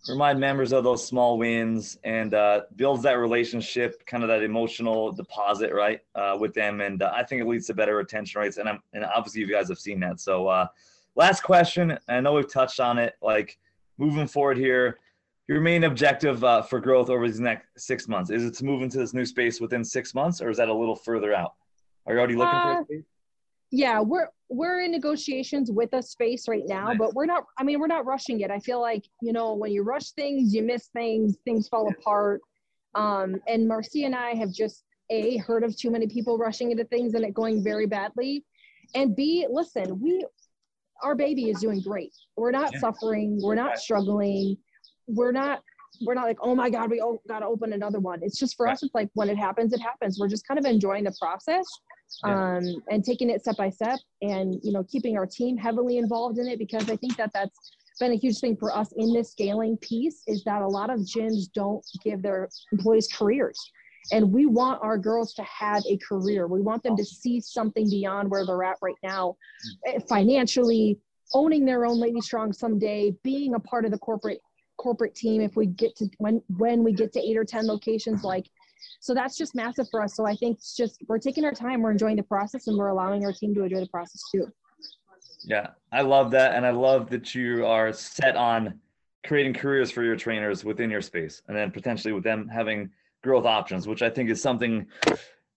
[0.10, 5.12] remind members of those small wins and uh, builds that relationship, kind of that emotional
[5.12, 6.82] deposit, right, uh, with them.
[6.82, 8.58] And uh, I think it leads to better retention rates.
[8.58, 10.20] And I'm and obviously you guys have seen that.
[10.20, 10.68] So uh,
[11.16, 13.16] last question, I know we've touched on it.
[13.22, 13.58] Like
[13.98, 15.00] moving forward here,
[15.48, 18.30] your main objective uh, for growth over these next six months?
[18.30, 20.74] Is it to move into this new space within six months, or is that a
[20.74, 21.54] little further out?
[22.06, 23.04] Are you already looking for a uh, space?
[23.74, 26.98] yeah we're we're in negotiations with a space right now nice.
[27.00, 28.52] but we're not i mean we're not rushing it.
[28.52, 32.40] I feel like you know when you rush things you miss things things fall apart.
[32.94, 36.86] Um and marciea and i have just a heard of too many people rushing into
[36.86, 38.46] things and it going very badly.
[38.94, 40.24] And b listen we
[41.02, 42.14] our baby is doing great.
[42.38, 42.80] We're not yeah.
[42.80, 43.40] suffering.
[43.42, 44.56] We're not struggling
[45.08, 45.62] we're not
[46.02, 48.20] we're not like oh my god we all got to open another one.
[48.24, 48.74] It's just for right.
[48.74, 50.20] us it's like when it happens it happens.
[50.20, 51.66] We're just kind of enjoying the process
[52.26, 52.58] yeah.
[52.58, 56.38] um, and taking it step by step and you know keeping our team heavily involved
[56.38, 59.32] in it because i think that that's been a huge thing for us in this
[59.32, 63.60] scaling piece is that a lot of gyms don't give their employees careers.
[64.12, 66.48] And we want our girls to have a career.
[66.48, 69.38] We want them to see something beyond where they're at right now.
[69.88, 71.00] Eh, financially
[71.34, 74.42] owning their own lady strong someday being a part of the corporate
[74.84, 78.24] corporate team if we get to when when we get to eight or ten locations
[78.24, 78.46] like
[79.00, 80.16] so that's just massive for us.
[80.16, 82.88] So I think it's just we're taking our time, we're enjoying the process, and we're
[82.88, 84.48] allowing our team to enjoy the process too.
[85.44, 88.80] Yeah, I love that, and I love that you are set on
[89.26, 92.90] creating careers for your trainers within your space, and then potentially with them having
[93.24, 94.86] growth options, which I think is something.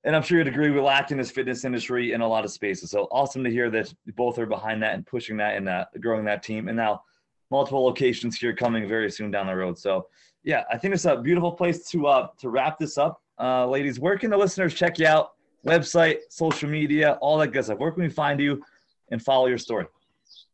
[0.05, 2.53] And I'm sure you'd agree we lack in this fitness industry in a lot of
[2.53, 2.91] spaces.
[2.91, 6.25] So awesome to hear that both are behind that and pushing that and uh, growing
[6.27, 6.69] that team.
[6.69, 7.03] And now
[7.51, 9.79] multiple locations here coming very soon down the road.
[9.79, 10.09] So
[10.45, 14.01] yeah, I think it's a beautiful place to uh, to wrap this up uh, ladies,
[14.01, 15.33] where can the listeners check you out?
[15.67, 17.79] Website, social media, all that good stuff.
[17.79, 18.63] Where can we find you
[19.11, 19.87] and follow your story?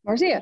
[0.07, 0.41] Marciea.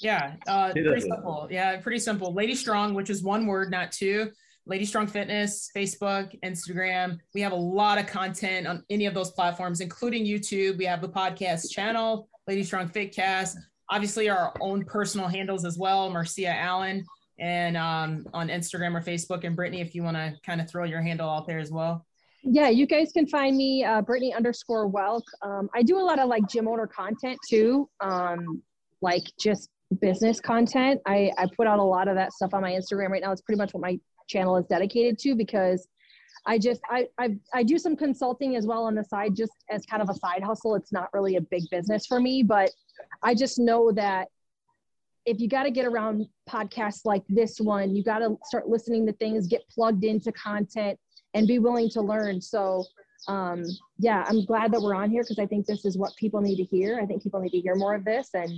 [0.00, 1.48] Yeah, uh, pretty simple.
[1.50, 2.32] Yeah, pretty simple.
[2.32, 4.30] Lady Strong, which is one word, not two.
[4.66, 7.18] Lady Strong Fitness, Facebook, Instagram.
[7.34, 10.76] We have a lot of content on any of those platforms, including YouTube.
[10.76, 13.56] We have the podcast channel, Lady Strong Fitcast.
[13.90, 17.04] Obviously, our own personal handles as well, Marciea Allen
[17.38, 19.44] and um, on Instagram or Facebook.
[19.44, 22.04] And Brittany, if you want to kind of throw your handle out there as well.
[22.42, 25.22] Yeah, you guys can find me, uh, Brittany underscore Welk.
[25.42, 28.62] Um, I do a lot of like gym owner content too, um,
[29.02, 29.70] like just
[30.00, 31.00] business content.
[31.06, 33.32] I, I put out a lot of that stuff on my Instagram right now.
[33.32, 33.98] It's pretty much what my
[34.28, 35.88] channel is dedicated to because
[36.46, 39.84] I just I, I I do some consulting as well on the side, just as
[39.86, 40.76] kind of a side hustle.
[40.76, 42.70] It's not really a big business for me, but
[43.22, 44.28] I just know that
[45.26, 49.06] if you got to get around podcasts like this one, you got to start listening
[49.06, 50.98] to things, get plugged into content,
[51.34, 52.40] and be willing to learn.
[52.40, 52.84] So,
[53.26, 53.62] um,
[53.98, 56.56] yeah, I'm glad that we're on here because I think this is what people need
[56.56, 56.98] to hear.
[57.00, 58.30] I think people need to hear more of this.
[58.32, 58.50] And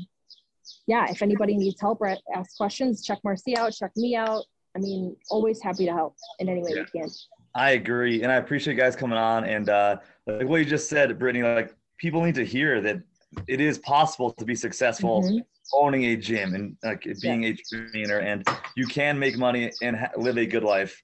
[0.87, 4.45] yeah, if anybody needs help or ask questions, check Marcy out, check me out.
[4.77, 6.85] I mean, always happy to help in any way yeah.
[6.95, 7.11] we can.
[7.55, 9.45] I agree, and I appreciate you guys coming on.
[9.45, 9.97] And uh,
[10.27, 13.03] like what you just said, Brittany, like people need to hear that
[13.47, 15.39] it is possible to be successful mm-hmm.
[15.73, 17.51] owning a gym and like being yeah.
[17.51, 18.47] a trainer and
[18.77, 21.01] you can make money and ha- live a good life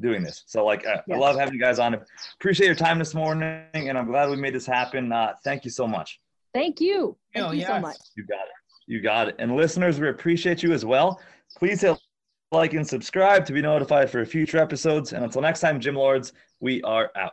[0.00, 0.44] doing this.
[0.46, 1.96] So like I, I, love having you guys on.
[2.34, 5.12] Appreciate your time this morning and i'm glad we made this happen.
[5.12, 6.20] Uh, thank you so much.
[6.52, 7.16] Thank you.
[7.34, 7.68] Thank oh, you yes.
[7.68, 7.96] so much.
[8.16, 8.52] You got it.
[8.86, 9.36] You got it.
[9.38, 11.20] And listeners we appreciate you as well.
[11.56, 11.98] Please hit
[12.52, 15.12] like and subscribe to be notified for future episodes.
[15.12, 17.32] And until next time gym lords we are out